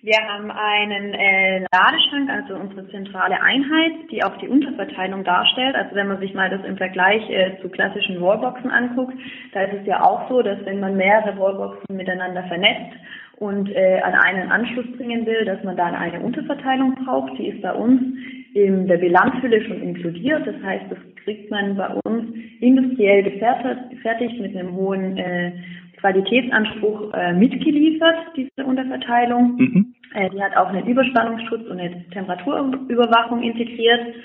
Wir 0.03 0.19
haben 0.25 0.51
einen 0.51 1.13
äh, 1.15 1.65
Ladeschrank, 1.73 2.29
also 2.29 2.55
unsere 2.55 2.87
zentrale 2.91 3.41
Einheit, 3.41 3.91
die 4.09 4.23
auch 4.23 4.37
die 4.37 4.47
Unterverteilung 4.47 5.23
darstellt. 5.23 5.75
Also 5.75 5.95
wenn 5.95 6.07
man 6.07 6.19
sich 6.19 6.33
mal 6.33 6.49
das 6.49 6.63
im 6.63 6.77
Vergleich 6.77 7.27
äh, 7.29 7.59
zu 7.61 7.67
klassischen 7.69 8.21
Wallboxen 8.21 8.71
anguckt, 8.71 9.15
da 9.53 9.63
ist 9.63 9.81
es 9.81 9.87
ja 9.87 10.03
auch 10.03 10.29
so, 10.29 10.41
dass 10.41 10.63
wenn 10.65 10.79
man 10.79 10.95
mehrere 10.95 11.37
Wallboxen 11.37 11.97
miteinander 11.97 12.43
vernetzt 12.43 12.95
und 13.37 13.69
äh, 13.69 13.99
an 14.01 14.13
einen 14.13 14.51
Anschluss 14.51 14.85
bringen 14.97 15.25
will, 15.25 15.45
dass 15.45 15.63
man 15.63 15.75
dann 15.75 15.93
eine 15.93 16.21
Unterverteilung 16.21 16.95
braucht. 17.03 17.37
Die 17.37 17.49
ist 17.49 17.61
bei 17.61 17.73
uns 17.73 18.01
in 18.53 18.87
der 18.87 18.97
Bilanzhülle 18.97 19.61
schon 19.65 19.81
inkludiert. 19.81 20.45
Das 20.47 20.55
heißt, 20.63 20.85
das 20.89 20.99
kriegt 21.23 21.51
man 21.51 21.75
bei 21.75 21.89
uns 22.05 22.33
industriell 22.61 23.23
gefertigt 23.23 24.39
mit 24.39 24.55
einem 24.55 24.73
hohen 24.73 25.17
äh, 25.17 25.51
Qualitätsanspruch 25.99 27.13
äh, 27.13 27.33
mitgeliefert, 27.33 28.15
diese 28.35 28.65
Unterverteilung. 28.65 29.55
Mhm. 29.57 29.95
Äh, 30.13 30.29
die 30.29 30.41
hat 30.41 30.55
auch 30.55 30.67
einen 30.67 30.87
Überspannungsschutz 30.87 31.67
und 31.67 31.79
eine 31.79 32.07
Temperaturüberwachung 32.09 33.41
integriert. 33.43 34.15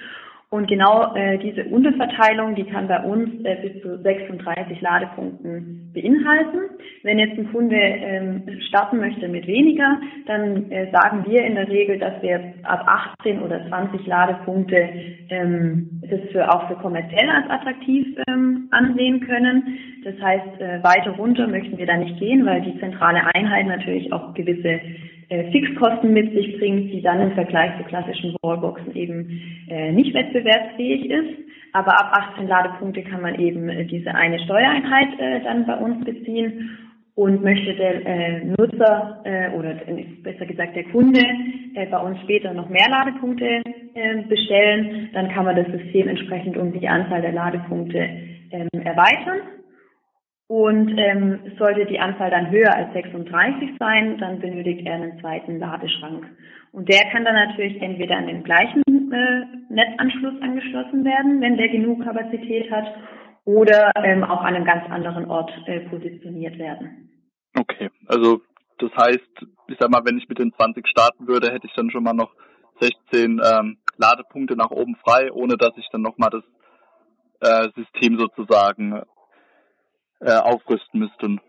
Und 0.53 0.69
genau 0.69 1.15
äh, 1.15 1.39
diese 1.39 1.65
Unterverteilung, 1.65 2.55
die 2.55 2.65
kann 2.65 2.87
bei 2.87 3.03
uns 3.05 3.43
äh, 3.43 3.57
bis 3.63 3.81
zu 3.81 3.97
36 4.03 4.83
Ladepunkten 4.83 5.91
beinhalten. 5.95 6.59
Wenn 7.03 7.19
jetzt 7.19 7.39
ein 7.39 7.51
Kunde 7.51 7.75
ähm, 7.75 8.43
starten 8.69 8.99
möchte 8.99 9.29
mit 9.29 9.47
weniger, 9.47 9.99
dann 10.27 10.71
äh, 10.71 10.91
sagen 10.91 11.25
wir 11.27 11.43
in 11.43 11.55
der 11.55 11.69
Regel, 11.69 11.99
dass 11.99 12.21
wir 12.21 12.53
ab 12.65 12.85
18 13.19 13.41
oder 13.41 13.67
20 13.67 14.07
Ladepunkte 14.07 14.91
ähm, 15.31 16.03
das 16.03 16.21
für, 16.33 16.47
auch 16.55 16.69
für 16.69 16.77
kommerziell 16.77 17.31
als 17.31 17.49
attraktiv 17.49 18.15
ähm, 18.29 18.69
ansehen 18.73 19.21
können. 19.21 19.79
Das 20.05 20.21
heißt, 20.21 20.61
äh, 20.61 20.85
weiter 20.85 21.13
runter 21.13 21.49
möchten 21.49 21.79
wir 21.79 21.87
da 21.87 21.97
nicht 21.97 22.19
gehen, 22.19 22.45
weil 22.45 22.61
die 22.61 22.79
zentrale 22.79 23.23
Einheit 23.35 23.69
natürlich 23.69 24.13
auch 24.13 24.35
gewisse 24.35 24.83
Fixkosten 25.51 26.13
mit 26.13 26.33
sich 26.33 26.59
bringt, 26.59 26.93
die 26.93 27.03
dann 27.03 27.21
im 27.21 27.33
Vergleich 27.33 27.77
zu 27.79 27.85
klassischen 27.85 28.37
Wallboxen 28.43 28.95
eben 28.95 29.41
äh, 29.69 29.93
nicht 29.93 30.15
wettbewerbsfähig 30.15 31.11
ist. 31.11 31.39
Aber 31.73 31.93
ab 31.93 32.13
18 32.35 32.49
Ladepunkte 32.49 33.03
kann 33.03 33.23
man 33.23 33.39
eben 33.39 33.69
äh, 33.69 33.85
diese 33.85 34.15
eine 34.15 34.39
Steuereinheit 34.41 35.19
äh, 35.19 35.41
dann 35.43 35.67
bei 35.67 35.77
uns 35.77 36.05
beziehen. 36.05 36.79
Und 37.15 37.43
möchte 37.43 37.75
der 37.75 38.07
äh, 38.07 38.45
Nutzer 38.45 39.21
äh, 39.25 39.51
oder 39.51 39.87
äh, 39.87 40.05
besser 40.23 40.47
gesagt 40.47 40.75
der 40.75 40.85
Kunde 40.85 41.21
äh, 41.75 41.85
bei 41.87 41.99
uns 41.99 42.19
später 42.23 42.55
noch 42.55 42.71
mehr 42.71 42.89
Ladepunkte 42.89 43.61
äh, 43.95 44.23
bestellen, 44.29 45.11
dann 45.13 45.29
kann 45.29 45.45
man 45.45 45.57
das 45.57 45.67
System 45.67 46.09
entsprechend 46.09 46.57
um 46.57 46.73
die 46.73 46.89
Anzahl 46.89 47.21
der 47.21 47.33
Ladepunkte 47.33 47.99
ähm, 48.51 48.69
erweitern. 48.83 49.41
Und 50.49 50.99
ähm, 50.99 51.53
sollte 51.59 51.87
die 51.87 51.99
Anzahl 51.99 52.31
dann 52.31 52.51
höher 52.51 52.75
als 52.75 52.93
36 52.93 53.71
sein, 53.79 54.19
dann 54.19 54.41
benötigt 54.41 54.87
er 54.87 54.95
einen 54.95 55.19
zweiten 55.21 55.59
Ladeschrank. 55.59 56.27
Und 56.73 56.89
der 56.89 57.11
kann 57.11 57.25
dann 57.25 57.35
natürlich 57.35 57.81
entweder 57.81 58.17
an 58.17 58.27
den 58.27 58.43
gleichen 58.43 58.83
äh, 59.13 59.73
Netzanschluss 59.73 60.41
angeschlossen 60.43 61.05
werden, 61.05 61.41
wenn 61.41 61.57
der 61.57 61.69
genug 61.69 62.05
Kapazität 62.05 62.71
hat, 62.71 62.87
oder 63.45 63.91
ähm, 63.97 64.25
auch 64.25 64.43
an 64.43 64.55
einem 64.55 64.65
ganz 64.65 64.89
anderen 64.91 65.29
Ort 65.29 65.51
äh, 65.67 65.81
positioniert 65.89 66.59
werden. 66.59 67.11
Okay, 67.59 67.91
also 68.07 68.41
das 68.79 68.91
heißt, 68.97 69.47
ich 69.69 69.77
sag 69.79 69.91
mal, 69.91 70.03
wenn 70.05 70.19
ich 70.19 70.29
mit 70.29 70.39
den 70.39 70.53
20 70.53 70.87
starten 70.87 71.27
würde, 71.27 71.53
hätte 71.53 71.67
ich 71.67 71.75
dann 71.75 71.91
schon 71.91 72.05
mal 72.05 72.15
noch 72.15 72.33
16 72.81 73.41
ähm, 73.45 73.79
Ladepunkte 73.97 74.57
nach 74.57 74.71
oben 74.71 74.97
frei, 74.97 75.31
ohne 75.33 75.57
dass 75.57 75.77
ich 75.77 75.89
dann 75.93 76.03
nochmal 76.03 76.31
das 76.31 76.45
äh, 77.41 77.69
System 77.77 78.19
sozusagen 78.19 79.03
äh, 80.25 80.33
aufrüsten 80.33 81.01
müssten. 81.01 81.41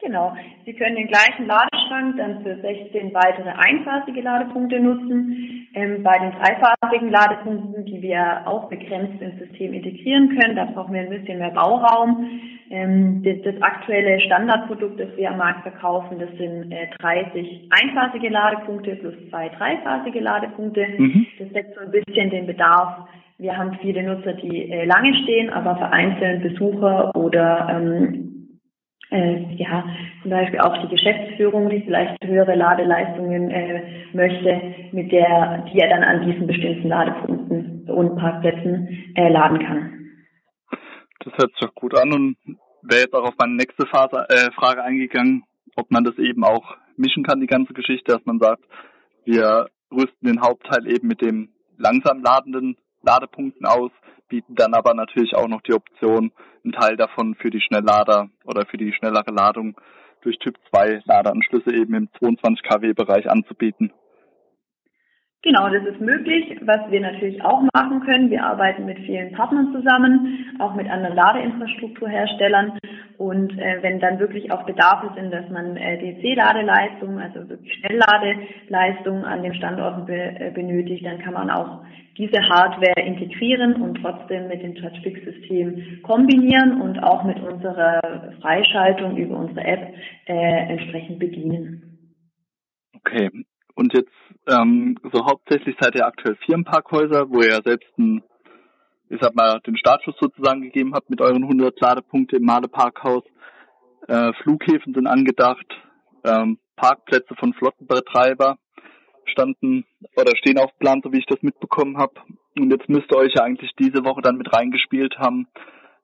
Genau. 0.00 0.34
Sie 0.64 0.72
können 0.72 0.96
den 0.96 1.08
gleichen 1.08 1.46
Ladeschrank 1.46 2.16
dann 2.16 2.42
für 2.42 2.56
16 2.56 3.12
weitere 3.12 3.50
einphasige 3.50 4.22
Ladepunkte 4.22 4.80
nutzen. 4.80 5.68
Ähm, 5.74 6.02
bei 6.02 6.18
den 6.18 6.32
dreiphasigen 6.32 7.10
Ladepunkten, 7.10 7.84
die 7.84 8.00
wir 8.00 8.42
auch 8.46 8.68
begrenzt 8.68 9.20
ins 9.20 9.38
System 9.38 9.74
integrieren 9.74 10.36
können, 10.36 10.56
da 10.56 10.64
brauchen 10.64 10.94
wir 10.94 11.02
ein 11.02 11.10
bisschen 11.10 11.38
mehr 11.38 11.50
Bauraum. 11.50 12.28
Ähm, 12.70 13.22
das, 13.22 13.42
das, 13.44 13.62
aktuelle 13.62 14.20
Standardprodukt, 14.20 14.98
das 14.98 15.14
wir 15.16 15.30
am 15.30 15.38
Markt 15.38 15.62
verkaufen, 15.62 16.18
das 16.18 16.30
sind 16.38 16.72
äh, 16.72 16.88
30 16.98 17.68
einphasige 17.70 18.30
Ladepunkte 18.30 18.96
plus 18.96 19.14
zwei 19.28 19.48
dreiphasige 19.50 20.20
Ladepunkte. 20.20 20.86
Mhm. 20.98 21.26
Das 21.38 21.48
deckt 21.50 21.74
so 21.74 21.80
ein 21.80 21.90
bisschen 21.90 22.30
den 22.30 22.46
Bedarf. 22.46 23.06
Wir 23.40 23.56
haben 23.56 23.78
viele 23.80 24.02
Nutzer, 24.02 24.34
die 24.34 24.70
äh, 24.70 24.84
lange 24.84 25.14
stehen, 25.22 25.48
aber 25.48 25.74
vereinzelt 25.76 26.42
Besucher 26.42 27.16
oder 27.16 27.68
ähm, 27.70 28.58
äh, 29.10 29.54
ja, 29.54 29.82
zum 30.20 30.30
Beispiel 30.30 30.60
auch 30.60 30.76
die 30.82 30.94
Geschäftsführung, 30.94 31.70
die 31.70 31.80
vielleicht 31.80 32.22
höhere 32.22 32.54
Ladeleistungen 32.54 33.50
äh, 33.50 33.82
möchte, 34.12 34.60
mit 34.92 35.10
der, 35.10 35.64
die 35.72 35.78
er 35.78 35.88
dann 35.88 36.02
an 36.02 36.26
diesen 36.26 36.46
bestimmten 36.46 36.88
Ladepunkten 36.88 37.88
und 37.88 38.16
Parkplätzen 38.18 39.14
äh, 39.14 39.30
laden 39.30 39.58
kann. 39.58 40.10
Das 41.24 41.32
hört 41.38 41.52
sich 41.52 41.60
doch 41.60 41.74
gut 41.74 41.98
an 41.98 42.12
und 42.12 42.36
wäre 42.82 43.04
jetzt 43.04 43.14
auch 43.14 43.26
auf 43.26 43.38
meine 43.38 43.54
nächste 43.54 43.86
Phase, 43.86 44.26
äh, 44.28 44.50
Frage 44.52 44.82
eingegangen, 44.82 45.44
ob 45.76 45.90
man 45.90 46.04
das 46.04 46.18
eben 46.18 46.44
auch 46.44 46.76
mischen 46.98 47.22
kann, 47.22 47.40
die 47.40 47.46
ganze 47.46 47.72
Geschichte, 47.72 48.12
dass 48.12 48.26
man 48.26 48.38
sagt, 48.38 48.64
wir 49.24 49.68
rüsten 49.90 50.28
den 50.28 50.42
Hauptteil 50.42 50.86
eben 50.86 51.08
mit 51.08 51.22
dem 51.22 51.54
langsam 51.78 52.22
ladenden 52.22 52.76
Ladepunkten 53.02 53.66
aus, 53.66 53.90
bieten 54.28 54.54
dann 54.54 54.74
aber 54.74 54.94
natürlich 54.94 55.34
auch 55.34 55.48
noch 55.48 55.62
die 55.62 55.74
Option, 55.74 56.32
einen 56.64 56.72
Teil 56.72 56.96
davon 56.96 57.34
für 57.34 57.50
die 57.50 57.60
Schnelllader 57.60 58.28
oder 58.44 58.66
für 58.66 58.76
die 58.76 58.92
schnellere 58.92 59.30
Ladung 59.30 59.76
durch 60.22 60.38
Typ 60.38 60.56
2 60.70 61.02
Ladeanschlüsse 61.04 61.74
eben 61.74 61.94
im 61.94 62.08
22 62.18 62.62
kW 62.62 62.92
Bereich 62.92 63.28
anzubieten. 63.30 63.92
Genau, 65.42 65.70
das 65.70 65.86
ist 65.86 66.00
möglich. 66.02 66.58
Was 66.60 66.80
wir 66.90 67.00
natürlich 67.00 67.42
auch 67.42 67.62
machen 67.72 68.00
können, 68.00 68.28
wir 68.28 68.44
arbeiten 68.44 68.84
mit 68.84 68.98
vielen 68.98 69.32
Partnern 69.32 69.72
zusammen, 69.72 70.54
auch 70.58 70.74
mit 70.74 70.86
anderen 70.90 71.16
Ladeinfrastrukturherstellern. 71.16 72.78
Und 73.16 73.58
äh, 73.58 73.78
wenn 73.82 74.00
dann 74.00 74.18
wirklich 74.18 74.52
auch 74.52 74.66
Bedarfe 74.66 75.10
sind, 75.14 75.30
dass 75.30 75.48
man 75.48 75.78
äh, 75.78 75.96
DC-Ladeleistung, 75.98 77.18
also 77.18 77.48
wirklich 77.48 77.72
Schnellladeleistung 77.74 79.24
an 79.24 79.42
den 79.42 79.54
Standorten 79.54 80.04
be 80.04 80.14
äh, 80.14 80.50
benötigt, 80.54 81.06
dann 81.06 81.20
kann 81.20 81.32
man 81.32 81.50
auch 81.50 81.84
diese 82.18 82.42
Hardware 82.42 83.00
integrieren 83.02 83.80
und 83.80 83.94
trotzdem 84.02 84.48
mit 84.48 84.62
dem 84.62 84.74
Touchfix-System 84.74 86.02
kombinieren 86.02 86.82
und 86.82 87.02
auch 87.02 87.24
mit 87.24 87.40
unserer 87.40 88.32
Freischaltung 88.42 89.16
über 89.16 89.38
unsere 89.38 89.64
App 89.64 89.94
äh, 90.26 90.72
entsprechend 90.72 91.18
bedienen. 91.18 91.98
Okay, 92.94 93.30
und 93.74 93.94
jetzt 93.94 94.12
ähm, 94.48 94.96
so 95.12 95.24
hauptsächlich 95.24 95.76
seid 95.80 95.94
ihr 95.94 96.06
aktuell 96.06 96.36
Firmenparkhäuser, 96.46 97.30
wo 97.30 97.40
ihr 97.40 97.60
selbst 97.64 97.88
ein, 97.98 98.22
ich 99.08 99.18
sag 99.20 99.34
mal, 99.34 99.60
den 99.66 99.76
Startschuss 99.76 100.16
sozusagen 100.20 100.62
gegeben 100.62 100.94
habt 100.94 101.10
mit 101.10 101.20
euren 101.20 101.42
100 101.42 101.80
Ladepunkte 101.80 102.36
im 102.36 102.44
Male-Parkhaus. 102.44 103.24
Äh, 104.08 104.32
Flughäfen 104.42 104.94
sind 104.94 105.06
angedacht, 105.06 105.66
ähm, 106.24 106.58
Parkplätze 106.76 107.34
von 107.38 107.52
Flottenbetreiber 107.54 108.58
standen 109.26 109.84
oder 110.16 110.36
stehen 110.36 110.58
auf 110.58 110.76
Plan, 110.78 111.00
so 111.04 111.12
wie 111.12 111.18
ich 111.18 111.26
das 111.26 111.42
mitbekommen 111.42 111.98
habe. 111.98 112.14
Und 112.58 112.70
jetzt 112.70 112.88
müsst 112.88 113.12
ihr 113.12 113.18
euch 113.18 113.32
ja 113.34 113.44
eigentlich 113.44 113.70
diese 113.78 114.04
Woche 114.04 114.22
dann 114.22 114.36
mit 114.36 114.52
reingespielt 114.52 115.18
haben, 115.18 115.46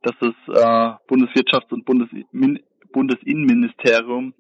dass 0.03 0.15
das 0.21 0.35
äh, 0.49 0.97
Bundeswirtschafts- 1.09 1.73
und 1.73 1.85
Bundesin 1.85 2.61
Bundesinnenministerium 2.93 4.33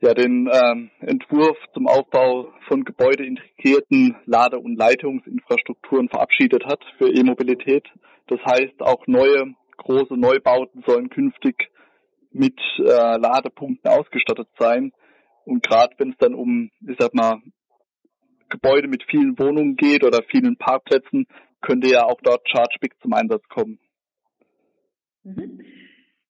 ja 0.00 0.14
den 0.14 0.48
ähm, 0.52 0.90
Entwurf 1.00 1.56
zum 1.74 1.86
Aufbau 1.86 2.52
von 2.68 2.84
gebäudeintegrierten 2.84 4.16
Lade- 4.26 4.58
und 4.58 4.76
Leitungsinfrastrukturen 4.76 6.08
verabschiedet 6.08 6.64
hat 6.66 6.80
für 6.98 7.08
E-Mobilität. 7.08 7.86
Das 8.28 8.40
heißt, 8.44 8.80
auch 8.80 9.06
neue 9.06 9.54
große 9.78 10.14
Neubauten 10.14 10.82
sollen 10.86 11.10
künftig 11.10 11.70
mit 12.30 12.58
äh, 12.78 13.16
Ladepunkten 13.16 13.90
ausgestattet 13.90 14.48
sein. 14.58 14.92
Und 15.44 15.66
gerade 15.66 15.94
wenn 15.98 16.10
es 16.10 16.18
dann 16.18 16.34
um, 16.34 16.70
ich 16.86 16.96
sag 16.98 17.14
mal, 17.14 17.40
Gebäude 18.50 18.88
mit 18.88 19.02
vielen 19.10 19.38
Wohnungen 19.38 19.76
geht 19.76 20.04
oder 20.04 20.22
vielen 20.30 20.56
Parkplätzen, 20.56 21.26
könnte 21.60 21.88
ja 21.88 22.04
auch 22.04 22.20
dort 22.22 22.46
ChargeBig 22.48 22.94
zum 23.00 23.12
Einsatz 23.12 23.42
kommen. 23.48 23.78
Mhm. 25.24 25.60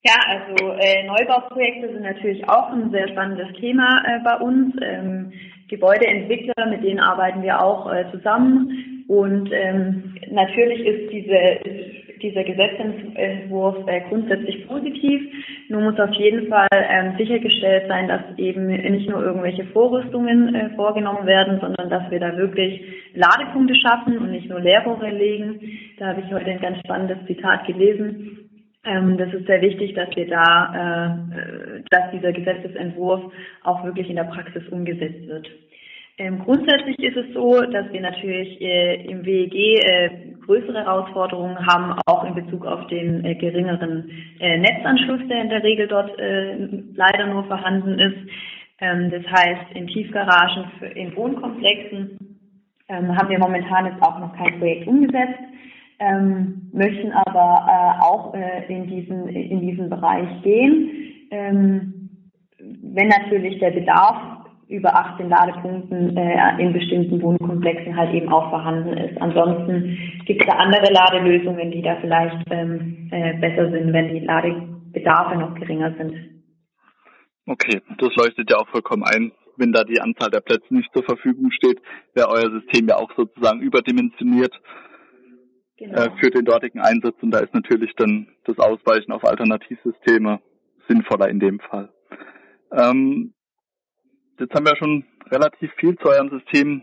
Ja, 0.04 0.14
also 0.28 0.72
äh, 0.78 1.04
Neubauprojekte 1.06 1.92
sind 1.92 2.02
natürlich 2.02 2.48
auch 2.48 2.72
ein 2.72 2.90
sehr 2.90 3.08
spannendes 3.08 3.52
Thema 3.58 4.02
äh, 4.06 4.20
bei 4.22 4.36
uns. 4.36 4.74
Ähm, 4.80 5.32
Gebäudeentwickler, 5.68 6.66
mit 6.70 6.82
denen 6.82 7.00
arbeiten 7.00 7.42
wir 7.42 7.62
auch 7.62 7.92
äh, 7.92 8.04
zusammen. 8.10 9.04
Und 9.06 9.50
ähm, 9.52 10.14
natürlich 10.30 10.80
ist 10.80 11.12
diese, 11.12 12.20
dieser 12.20 12.44
Gesetzentwurf 12.44 13.86
äh, 13.86 14.02
grundsätzlich 14.08 14.66
positiv. 14.66 15.22
Nun 15.68 15.84
muss 15.84 16.00
auf 16.00 16.12
jeden 16.12 16.48
Fall 16.48 16.68
ähm, 16.72 17.14
sichergestellt 17.18 17.84
sein, 17.88 18.08
dass 18.08 18.20
eben 18.38 18.66
nicht 18.66 19.08
nur 19.08 19.22
irgendwelche 19.22 19.64
Vorrüstungen 19.66 20.54
äh, 20.54 20.70
vorgenommen 20.74 21.26
werden, 21.26 21.58
sondern 21.60 21.90
dass 21.90 22.10
wir 22.10 22.20
da 22.20 22.36
wirklich 22.36 22.82
Ladepunkte 23.14 23.74
schaffen 23.74 24.18
und 24.18 24.30
nicht 24.30 24.48
nur 24.48 24.60
Leerrohre 24.60 25.10
legen. 25.10 25.60
Da 25.98 26.08
habe 26.08 26.22
ich 26.24 26.32
heute 26.32 26.50
ein 26.50 26.60
ganz 26.60 26.78
spannendes 26.78 27.18
Zitat 27.26 27.66
gelesen 27.66 28.47
das 29.18 29.32
ist 29.34 29.46
sehr 29.46 29.60
wichtig, 29.60 29.94
dass 29.94 30.08
wir 30.16 30.26
da, 30.28 31.18
äh, 31.28 31.82
dass 31.90 32.10
dieser 32.12 32.32
Gesetzesentwurf 32.32 33.32
auch 33.64 33.84
wirklich 33.84 34.08
in 34.08 34.16
der 34.16 34.24
Praxis 34.24 34.66
umgesetzt 34.70 35.26
wird. 35.26 35.48
Ähm, 36.16 36.40
grundsätzlich 36.40 36.98
ist 36.98 37.16
es 37.16 37.34
so, 37.34 37.60
dass 37.60 37.92
wir 37.92 38.00
natürlich 38.00 38.60
äh, 38.60 39.04
im 39.06 39.24
WEG 39.24 39.54
äh, 39.54 40.10
größere 40.44 40.84
Herausforderungen 40.84 41.58
haben, 41.66 42.00
auch 42.06 42.24
in 42.24 42.34
Bezug 42.34 42.64
auf 42.64 42.86
den 42.86 43.22
geringeren 43.38 44.10
Netzanschluss, 44.40 45.20
der 45.28 45.42
in 45.42 45.50
der 45.50 45.62
Regel 45.62 45.86
dort 45.88 46.10
leider 46.16 47.26
nur 47.26 47.44
vorhanden 47.44 47.98
ist. 47.98 48.16
Ähm, 48.80 49.10
das 49.10 49.24
heißt, 49.30 49.72
in 49.74 49.86
Tiefgaragen, 49.88 50.64
in 50.94 51.14
Wohnkomplexen 51.14 52.18
ähm, 52.88 53.14
haben 53.14 53.28
wir 53.28 53.38
momentan 53.38 53.86
jetzt 53.86 54.02
auch 54.02 54.18
noch 54.18 54.34
kein 54.36 54.58
Projekt 54.58 54.86
umgesetzt 54.86 55.38
ähm, 55.98 56.70
möchten 56.72 57.12
aber 57.12 57.66
äh, 57.66 58.02
auch 58.04 58.34
äh, 58.34 58.72
in 58.72 58.86
diesen 58.86 59.28
in 59.28 59.60
diesen 59.60 59.90
Bereich 59.90 60.42
gehen. 60.42 60.90
Ähm, 61.30 62.10
wenn 62.58 63.08
natürlich 63.08 63.58
der 63.58 63.70
Bedarf 63.70 64.38
über 64.68 64.94
18 64.94 65.28
Ladepunkten 65.28 66.16
äh, 66.16 66.62
in 66.62 66.72
bestimmten 66.72 67.22
Wohnkomplexen 67.22 67.96
halt 67.96 68.12
eben 68.12 68.28
auch 68.28 68.50
vorhanden 68.50 68.96
ist. 68.98 69.20
Ansonsten 69.20 69.98
gibt 70.26 70.42
es 70.42 70.46
da 70.46 70.56
andere 70.56 70.92
Ladelösungen, 70.92 71.70
die 71.70 71.80
da 71.80 71.96
vielleicht 72.00 72.44
ähm, 72.50 73.08
äh, 73.10 73.34
besser 73.38 73.70
sind, 73.70 73.92
wenn 73.92 74.08
die 74.08 74.20
Ladebedarfe 74.20 75.38
noch 75.38 75.54
geringer 75.54 75.94
sind. 75.96 76.14
Okay, 77.46 77.80
das 77.96 78.14
leuchtet 78.16 78.50
ja 78.50 78.58
auch 78.58 78.68
vollkommen 78.68 79.04
ein. 79.04 79.32
Wenn 79.56 79.72
da 79.72 79.84
die 79.84 80.00
Anzahl 80.00 80.30
der 80.30 80.40
Plätze 80.40 80.72
nicht 80.72 80.92
zur 80.92 81.02
Verfügung 81.02 81.50
steht, 81.50 81.80
wäre 82.14 82.28
euer 82.28 82.50
System 82.50 82.88
ja 82.88 82.96
auch 82.96 83.10
sozusagen 83.16 83.60
überdimensioniert 83.60 84.52
genau. 85.78 86.02
äh, 86.02 86.10
für 86.20 86.30
den 86.30 86.44
dortigen 86.44 86.80
Einsatz 86.80 87.16
und 87.22 87.30
da 87.30 87.38
ist 87.40 87.54
natürlich 87.54 87.94
dann 87.96 88.28
das 88.44 88.58
Ausweichen 88.58 89.12
auf 89.12 89.24
Alternativsysteme 89.24 90.40
sinnvoller 90.88 91.28
in 91.28 91.40
dem 91.40 91.60
Fall. 91.60 91.90
Ähm, 92.72 93.34
jetzt 94.38 94.54
haben 94.54 94.66
wir 94.66 94.76
schon 94.76 95.04
relativ 95.30 95.72
viel 95.74 95.96
zu 95.98 96.08
eurem 96.08 96.30
System 96.30 96.82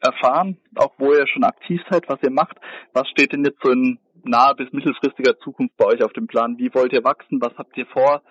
erfahren, 0.00 0.58
auch 0.74 0.92
wo 0.98 1.12
ihr 1.12 1.26
schon 1.26 1.44
aktiv 1.44 1.80
seid, 1.90 2.08
was 2.08 2.22
ihr 2.22 2.30
macht. 2.30 2.56
Was 2.92 3.08
steht 3.08 3.32
denn 3.32 3.44
jetzt 3.44 3.62
so 3.62 3.70
in 3.70 3.98
nahe 4.24 4.54
bis 4.54 4.72
mittelfristiger 4.72 5.38
Zukunft 5.38 5.76
bei 5.76 5.86
euch 5.86 6.02
auf 6.02 6.12
dem 6.12 6.26
Plan? 6.26 6.58
Wie 6.58 6.74
wollt 6.74 6.92
ihr 6.92 7.04
wachsen? 7.04 7.40
Was 7.40 7.56
habt 7.56 7.76
ihr 7.76 7.86
vor? 7.86 8.22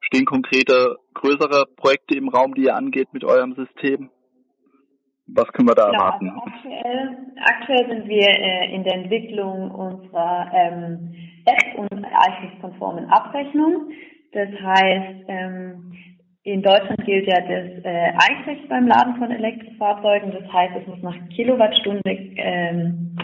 Stehen 0.00 0.24
konkrete, 0.24 0.96
größere 1.14 1.66
Projekte 1.76 2.16
im 2.16 2.28
Raum, 2.28 2.54
die 2.54 2.64
ihr 2.64 2.76
angeht 2.76 3.12
mit 3.12 3.24
eurem 3.24 3.54
System? 3.54 4.10
Was 5.34 5.52
können 5.52 5.68
wir 5.68 5.74
da 5.74 5.90
genau, 5.90 5.98
erwarten? 5.98 6.30
Also 6.30 6.42
aktuell, 6.46 7.16
aktuell 7.40 7.88
sind 7.88 8.08
wir 8.08 8.28
äh, 8.28 8.74
in 8.74 8.84
der 8.84 8.94
Entwicklung 8.94 9.70
unserer 9.70 10.50
ähm, 10.52 11.14
App 11.44 11.78
und 11.78 12.04
eichungskonformen 12.04 13.08
Abrechnung. 13.10 13.90
Das 14.32 14.48
heißt, 14.48 15.24
ähm, 15.28 15.92
in 16.42 16.62
Deutschland 16.62 17.04
gilt 17.04 17.26
ja 17.26 17.40
das 17.40 17.84
äh, 17.84 18.12
Eichrecht 18.14 18.68
beim 18.68 18.86
Laden 18.86 19.16
von 19.16 19.30
Elektrofahrzeugen. 19.30 20.32
Das 20.32 20.52
heißt, 20.52 20.74
es 20.80 20.86
muss 20.86 21.02
nach 21.02 21.16
Kilowattstunde 21.34 22.10
ähm, 22.36 23.16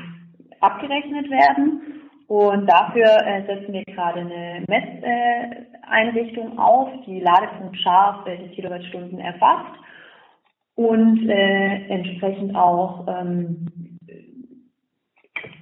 abgerechnet 0.61 1.31
werden. 1.31 1.83
Und 2.29 2.66
dafür 2.69 3.07
äh, 3.25 3.47
setzen 3.47 3.73
wir 3.73 3.85
gerade 3.85 4.21
eine 4.21 4.64
Messeinrichtung 4.66 6.59
auf, 6.59 6.88
die 7.07 7.21
Ladepunkt 7.21 7.77
scharf 7.79 8.25
die 8.25 8.49
Kilowattstunden 8.49 9.21
erfasst 9.21 9.77
und 10.76 11.28
äh, 11.28 11.88
entsprechend 11.88 12.54
auch 12.54 13.06
ähm, 13.08 13.66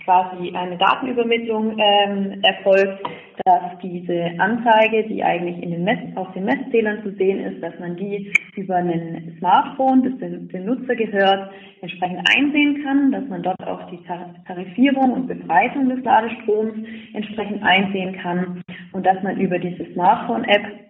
quasi 0.05 0.55
eine 0.55 0.77
Datenübermittlung 0.77 1.79
ähm, 1.79 2.43
erfolgt, 2.43 3.03
dass 3.45 3.79
diese 3.83 4.31
Anzeige, 4.39 5.05
die 5.09 5.25
eigentlich 5.25 5.63
in 5.63 5.71
den 5.71 5.85
Mess 5.85 5.99
auf 6.15 6.33
den 6.35 6.45
Messzählern 6.45 7.03
zu 7.03 7.13
sehen 7.13 7.41
ist, 7.41 7.63
dass 7.63 7.79
man 7.81 7.97
die 7.97 8.33
über 8.57 8.77
ein 8.77 9.35
Smartphone, 9.39 10.03
das 10.05 10.19
dem, 10.19 10.49
dem 10.49 10.67
Nutzer 10.67 10.95
gehört, 10.95 11.51
entsprechend 11.81 12.21
einsehen 12.37 12.83
kann, 12.85 13.13
dass 13.13 13.25
man 13.29 13.43
dort 13.43 13.63
auch 13.67 13.91
die 13.91 14.01
Tarifierung 14.47 15.13
und 15.13 15.27
Bepreisung 15.27 15.89
des 15.89 16.05
Ladestroms 16.05 16.75
entsprechend 17.15 17.63
einsehen 17.63 18.17
kann 18.19 18.63
und 18.93 19.05
dass 19.05 19.23
man 19.23 19.39
über 19.39 19.59
diese 19.59 19.91
Smartphone-App 19.93 20.84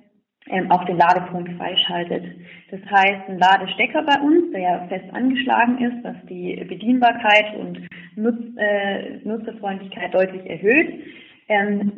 ähm, 0.49 0.71
auch 0.71 0.85
den 0.85 0.99
Ladepunkt 0.99 1.51
freischaltet. 1.57 2.25
Das 2.71 2.81
heißt, 2.91 3.29
ein 3.29 3.39
Ladestecker 3.39 4.03
bei 4.03 4.21
uns, 4.21 4.53
der 4.53 4.61
ja 4.61 4.87
fest 4.89 5.07
angeschlagen 5.13 5.79
ist, 5.79 6.05
was 6.05 6.17
die 6.29 6.57
Bedienbarkeit 6.69 7.57
und 7.59 7.89
Nutz, 8.17 8.39
äh, 8.57 9.19
Nutzerfreundlichkeit 9.25 10.13
deutlich 10.15 10.49
erhöht, 10.49 11.05
ähm, 11.49 11.93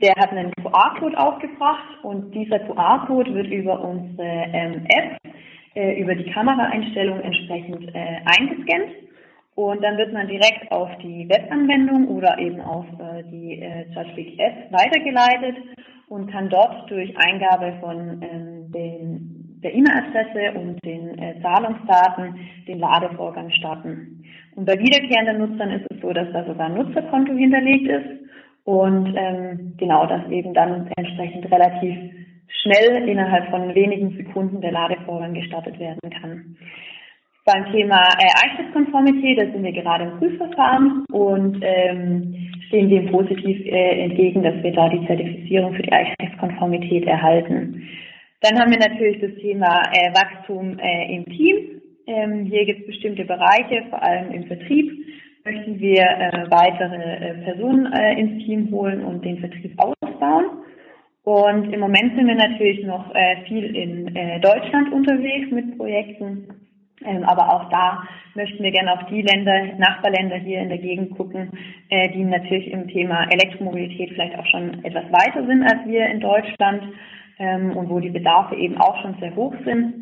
der 0.00 0.14
hat 0.16 0.30
einen 0.30 0.52
QR-Code 0.54 1.18
aufgebracht 1.18 2.04
und 2.04 2.32
dieser 2.34 2.60
QR-Code 2.60 3.34
wird 3.34 3.48
über 3.48 3.80
unsere 3.80 4.46
ähm, 4.52 4.86
App, 4.88 5.18
äh, 5.74 6.00
über 6.00 6.14
die 6.14 6.30
Kameraeinstellung 6.30 7.20
entsprechend 7.20 7.94
äh, 7.94 8.20
eingescannt 8.24 8.92
und 9.54 9.82
dann 9.82 9.98
wird 9.98 10.12
man 10.12 10.28
direkt 10.28 10.70
auf 10.70 10.88
die 11.02 11.28
Webanwendung 11.28 12.08
oder 12.08 12.38
eben 12.38 12.60
auf 12.60 12.86
äh, 12.98 13.22
die 13.30 13.60
äh, 13.60 13.84
App 14.38 14.72
weitergeleitet 14.72 15.56
und 16.12 16.30
kann 16.30 16.50
dort 16.50 16.90
durch 16.90 17.16
Eingabe 17.16 17.72
von 17.80 18.20
ähm, 18.20 18.70
den, 18.70 19.60
der 19.62 19.74
E-Mail-Adresse 19.74 20.58
und 20.58 20.78
den 20.84 21.18
äh, 21.18 21.40
Zahlungsdaten 21.40 22.34
den 22.68 22.78
Ladevorgang 22.78 23.50
starten. 23.50 24.22
Und 24.54 24.66
bei 24.66 24.78
wiederkehrenden 24.78 25.38
Nutzern 25.38 25.70
ist 25.70 25.86
es 25.90 26.02
so, 26.02 26.12
dass 26.12 26.30
da 26.34 26.44
sogar 26.44 26.66
ein 26.66 26.74
Nutzerkonto 26.74 27.32
hinterlegt 27.32 27.88
ist 27.88 28.28
und 28.64 29.14
ähm, 29.16 29.72
genau 29.78 30.04
das 30.04 30.30
eben 30.30 30.52
dann 30.52 30.90
entsprechend 30.98 31.50
relativ 31.50 31.96
schnell 32.60 33.08
innerhalb 33.08 33.48
von 33.48 33.74
wenigen 33.74 34.14
Sekunden 34.14 34.60
der 34.60 34.72
Ladevorgang 34.72 35.32
gestartet 35.32 35.78
werden 35.78 36.10
kann. 36.20 36.58
Beim 37.44 37.72
Thema 37.72 38.00
äh, 38.20 38.62
ISIS-Konformität, 38.62 39.36
da 39.36 39.50
sind 39.50 39.64
wir 39.64 39.72
gerade 39.72 40.04
im 40.04 40.18
Prüfverfahren 40.18 41.04
und 41.10 41.58
ähm, 41.62 42.52
stehen 42.68 42.88
dem 42.88 43.10
positiv 43.10 43.66
äh, 43.66 44.04
entgegen, 44.04 44.44
dass 44.44 44.62
wir 44.62 44.72
da 44.72 44.88
die 44.88 45.04
Zertifizierung 45.08 45.74
für 45.74 45.82
die 45.82 45.90
ISIS-Konformität 45.90 47.04
erhalten. 47.04 47.82
Dann 48.42 48.60
haben 48.60 48.70
wir 48.70 48.78
natürlich 48.78 49.20
das 49.20 49.34
Thema 49.40 49.82
äh, 49.92 50.14
Wachstum 50.14 50.78
äh, 50.78 51.16
im 51.16 51.24
Team. 51.26 51.82
Ähm, 52.06 52.44
hier 52.46 52.64
gibt 52.64 52.82
es 52.82 52.86
bestimmte 52.86 53.24
Bereiche, 53.24 53.86
vor 53.90 54.00
allem 54.00 54.30
im 54.30 54.44
Vertrieb, 54.46 54.92
möchten 55.44 55.80
wir 55.80 56.02
äh, 56.02 56.48
weitere 56.48 56.94
äh, 56.94 57.34
Personen 57.42 57.92
äh, 57.92 58.20
ins 58.20 58.44
Team 58.44 58.70
holen 58.70 59.04
und 59.04 59.24
den 59.24 59.38
Vertrieb 59.38 59.74
ausbauen. 59.78 60.62
Und 61.24 61.72
im 61.72 61.80
Moment 61.80 62.14
sind 62.14 62.28
wir 62.28 62.36
natürlich 62.36 62.84
noch 62.86 63.12
äh, 63.14 63.44
viel 63.48 63.76
in 63.76 64.14
Deutschland 64.40 64.92
unterwegs 64.92 65.50
mit 65.50 65.76
Projekten. 65.76 66.61
Ähm, 67.04 67.24
aber 67.24 67.52
auch 67.52 67.68
da 67.70 68.04
möchten 68.34 68.62
wir 68.62 68.70
gerne 68.70 68.92
auf 68.92 69.06
die 69.08 69.22
Länder, 69.22 69.74
Nachbarländer 69.78 70.36
hier 70.36 70.60
in 70.60 70.68
der 70.68 70.78
Gegend 70.78 71.16
gucken, 71.16 71.50
äh, 71.90 72.10
die 72.10 72.24
natürlich 72.24 72.70
im 72.70 72.88
Thema 72.88 73.26
Elektromobilität 73.30 74.10
vielleicht 74.10 74.38
auch 74.38 74.46
schon 74.46 74.84
etwas 74.84 75.04
weiter 75.12 75.44
sind 75.46 75.62
als 75.62 75.86
wir 75.86 76.06
in 76.06 76.20
Deutschland 76.20 76.82
ähm, 77.38 77.76
und 77.76 77.90
wo 77.90 78.00
die 78.00 78.10
Bedarfe 78.10 78.54
eben 78.56 78.76
auch 78.78 79.00
schon 79.02 79.16
sehr 79.20 79.34
hoch 79.34 79.54
sind. 79.64 79.94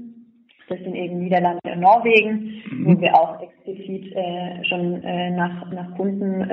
Das 0.69 0.79
sind 0.81 0.95
eben 0.95 1.19
Niederlande 1.19 1.61
und 1.65 1.81
Norwegen, 1.81 2.63
mhm. 2.71 2.87
wo 2.87 3.01
wir 3.01 3.15
auch 3.15 3.41
explizit 3.43 4.15
äh, 4.15 4.65
schon 4.65 5.03
äh, 5.03 5.31
nach, 5.31 5.69
nach 5.73 5.97
Kunden 5.97 6.49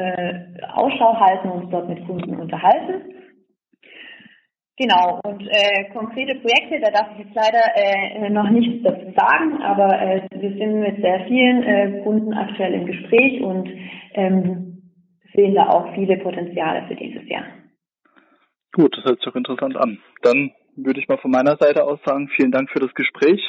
Ausschau 0.73 1.19
halten 1.19 1.49
und 1.49 1.63
uns 1.63 1.71
dort 1.71 1.89
mit 1.89 2.05
Kunden 2.07 2.35
unterhalten. 2.35 3.16
Genau, 4.79 5.19
und 5.23 5.41
äh, 5.47 5.89
konkrete 5.91 6.35
Projekte, 6.35 6.79
da 6.79 6.91
darf 6.91 7.07
ich 7.13 7.25
jetzt 7.25 7.35
leider 7.35 7.63
äh, 7.75 8.29
noch 8.29 8.47
nichts 8.51 8.83
dazu 8.83 9.11
sagen, 9.17 9.59
aber 9.63 9.99
äh, 9.99 10.21
wir 10.29 10.51
sind 10.51 10.79
mit 10.81 11.01
sehr 11.01 11.25
vielen 11.25 11.63
äh, 11.63 12.03
Kunden 12.03 12.31
aktuell 12.33 12.73
im 12.73 12.85
Gespräch 12.85 13.41
und 13.41 13.67
ähm, 14.13 14.93
sehen 15.33 15.55
da 15.55 15.69
auch 15.69 15.95
viele 15.95 16.17
Potenziale 16.17 16.87
für 16.87 16.95
dieses 16.95 17.27
Jahr. 17.27 17.45
Gut, 18.71 18.95
das 18.95 19.05
hört 19.05 19.17
sich 19.17 19.25
doch 19.25 19.35
interessant 19.35 19.75
an. 19.77 19.97
Dann 20.21 20.51
würde 20.75 20.99
ich 20.99 21.07
mal 21.07 21.17
von 21.17 21.31
meiner 21.31 21.57
Seite 21.57 21.83
aus 21.83 21.99
sagen, 22.05 22.29
vielen 22.35 22.51
Dank 22.51 22.69
für 22.69 22.79
das 22.79 22.93
Gespräch. 22.93 23.41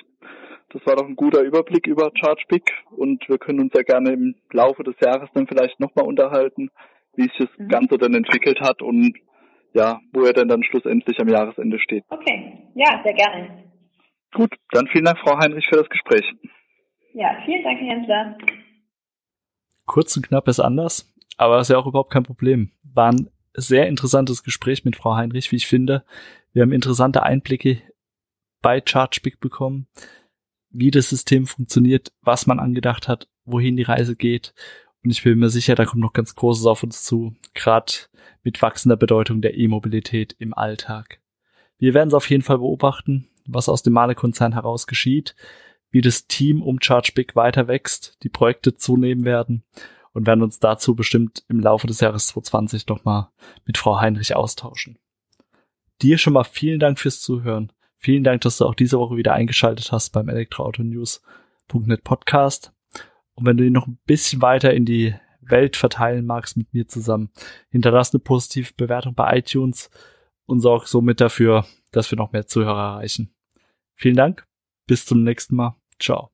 Das 0.70 0.80
war 0.86 0.96
doch 0.96 1.06
ein 1.06 1.16
guter 1.16 1.42
Überblick 1.42 1.86
über 1.86 2.10
ChargePick 2.10 2.72
und 2.96 3.28
wir 3.28 3.36
können 3.36 3.60
uns 3.60 3.74
ja 3.74 3.82
gerne 3.82 4.12
im 4.12 4.34
Laufe 4.50 4.82
des 4.82 4.96
Jahres 5.00 5.28
dann 5.34 5.46
vielleicht 5.46 5.78
nochmal 5.78 6.06
unterhalten, 6.06 6.70
wie 7.16 7.24
sich 7.24 7.36
das 7.38 7.48
mhm. 7.58 7.68
Ganze 7.68 7.98
dann 7.98 8.14
entwickelt 8.14 8.60
hat 8.62 8.80
und 8.80 9.14
ja, 9.72 10.00
wo 10.12 10.22
er 10.22 10.32
denn 10.32 10.48
dann 10.48 10.62
schlussendlich 10.62 11.20
am 11.20 11.28
Jahresende 11.28 11.78
steht. 11.78 12.04
Okay, 12.08 12.68
ja, 12.74 13.00
sehr 13.04 13.14
gerne. 13.14 13.64
Gut, 14.34 14.54
dann 14.72 14.86
vielen 14.88 15.04
Dank, 15.04 15.18
Frau 15.18 15.38
Heinrich, 15.38 15.66
für 15.68 15.76
das 15.76 15.88
Gespräch. 15.88 16.24
Ja, 17.14 17.36
vielen 17.44 17.64
Dank, 17.64 17.80
Herr 17.80 17.88
Hensler. 17.88 18.38
Kurz 19.86 20.16
und 20.16 20.26
knapp 20.26 20.48
ist 20.48 20.60
anders, 20.60 21.14
aber 21.38 21.56
das 21.56 21.68
ist 21.68 21.72
ja 21.72 21.78
auch 21.78 21.86
überhaupt 21.86 22.12
kein 22.12 22.22
Problem. 22.22 22.72
War 22.82 23.12
ein 23.12 23.30
sehr 23.54 23.88
interessantes 23.88 24.44
Gespräch 24.44 24.84
mit 24.84 24.96
Frau 24.96 25.16
Heinrich, 25.16 25.50
wie 25.50 25.56
ich 25.56 25.66
finde. 25.66 26.04
Wir 26.52 26.62
haben 26.62 26.72
interessante 26.72 27.22
Einblicke 27.22 27.82
bei 28.60 28.80
ChargeBig 28.80 29.40
bekommen, 29.40 29.86
wie 30.70 30.90
das 30.90 31.08
System 31.08 31.46
funktioniert, 31.46 32.12
was 32.20 32.46
man 32.46 32.60
angedacht 32.60 33.08
hat, 33.08 33.28
wohin 33.44 33.76
die 33.76 33.82
Reise 33.82 34.16
geht. 34.16 34.54
Und 35.08 35.12
ich 35.12 35.22
bin 35.22 35.38
mir 35.38 35.48
sicher, 35.48 35.74
da 35.74 35.86
kommt 35.86 36.02
noch 36.02 36.12
ganz 36.12 36.34
Großes 36.34 36.66
auf 36.66 36.82
uns 36.82 37.02
zu, 37.02 37.34
gerade 37.54 37.94
mit 38.42 38.60
wachsender 38.60 38.98
Bedeutung 38.98 39.40
der 39.40 39.56
E-Mobilität 39.56 40.36
im 40.38 40.52
Alltag. 40.52 41.22
Wir 41.78 41.94
werden 41.94 42.08
es 42.08 42.14
auf 42.14 42.28
jeden 42.28 42.42
Fall 42.42 42.58
beobachten, 42.58 43.26
was 43.46 43.70
aus 43.70 43.82
dem 43.82 43.94
Male-Konzern 43.94 44.52
heraus 44.52 44.86
geschieht, 44.86 45.34
wie 45.90 46.02
das 46.02 46.26
Team 46.26 46.60
um 46.60 46.78
ChargeBig 46.78 47.34
weiter 47.36 47.68
wächst, 47.68 48.18
die 48.22 48.28
Projekte 48.28 48.74
zunehmen 48.74 49.24
werden 49.24 49.64
und 50.12 50.26
werden 50.26 50.42
uns 50.42 50.58
dazu 50.58 50.94
bestimmt 50.94 51.42
im 51.48 51.58
Laufe 51.58 51.86
des 51.86 52.00
Jahres 52.00 52.26
2020 52.26 52.86
nochmal 52.88 53.30
mit 53.64 53.78
Frau 53.78 53.98
Heinrich 53.98 54.36
austauschen. 54.36 54.98
Dir 56.02 56.18
schon 56.18 56.34
mal 56.34 56.44
vielen 56.44 56.80
Dank 56.80 56.98
fürs 56.98 57.22
Zuhören. 57.22 57.72
Vielen 57.96 58.24
Dank, 58.24 58.42
dass 58.42 58.58
du 58.58 58.66
auch 58.66 58.74
diese 58.74 58.98
Woche 58.98 59.16
wieder 59.16 59.32
eingeschaltet 59.32 59.90
hast 59.90 60.10
beim 60.10 60.28
Elektroauto-News.net 60.28 62.04
Podcast. 62.04 62.74
Und 63.38 63.46
wenn 63.46 63.56
du 63.56 63.64
ihn 63.64 63.72
noch 63.72 63.86
ein 63.86 64.00
bisschen 64.04 64.42
weiter 64.42 64.74
in 64.74 64.84
die 64.84 65.14
Welt 65.40 65.76
verteilen 65.76 66.26
magst 66.26 66.56
mit 66.56 66.74
mir 66.74 66.88
zusammen, 66.88 67.30
hinterlass 67.70 68.12
eine 68.12 68.18
positive 68.18 68.72
Bewertung 68.76 69.14
bei 69.14 69.38
iTunes 69.38 69.90
und 70.46 70.58
sorg 70.58 70.88
somit 70.88 71.20
dafür, 71.20 71.64
dass 71.92 72.10
wir 72.10 72.18
noch 72.18 72.32
mehr 72.32 72.48
Zuhörer 72.48 72.94
erreichen. 72.94 73.32
Vielen 73.94 74.16
Dank. 74.16 74.44
Bis 74.88 75.06
zum 75.06 75.22
nächsten 75.22 75.54
Mal. 75.54 75.76
Ciao. 76.00 76.32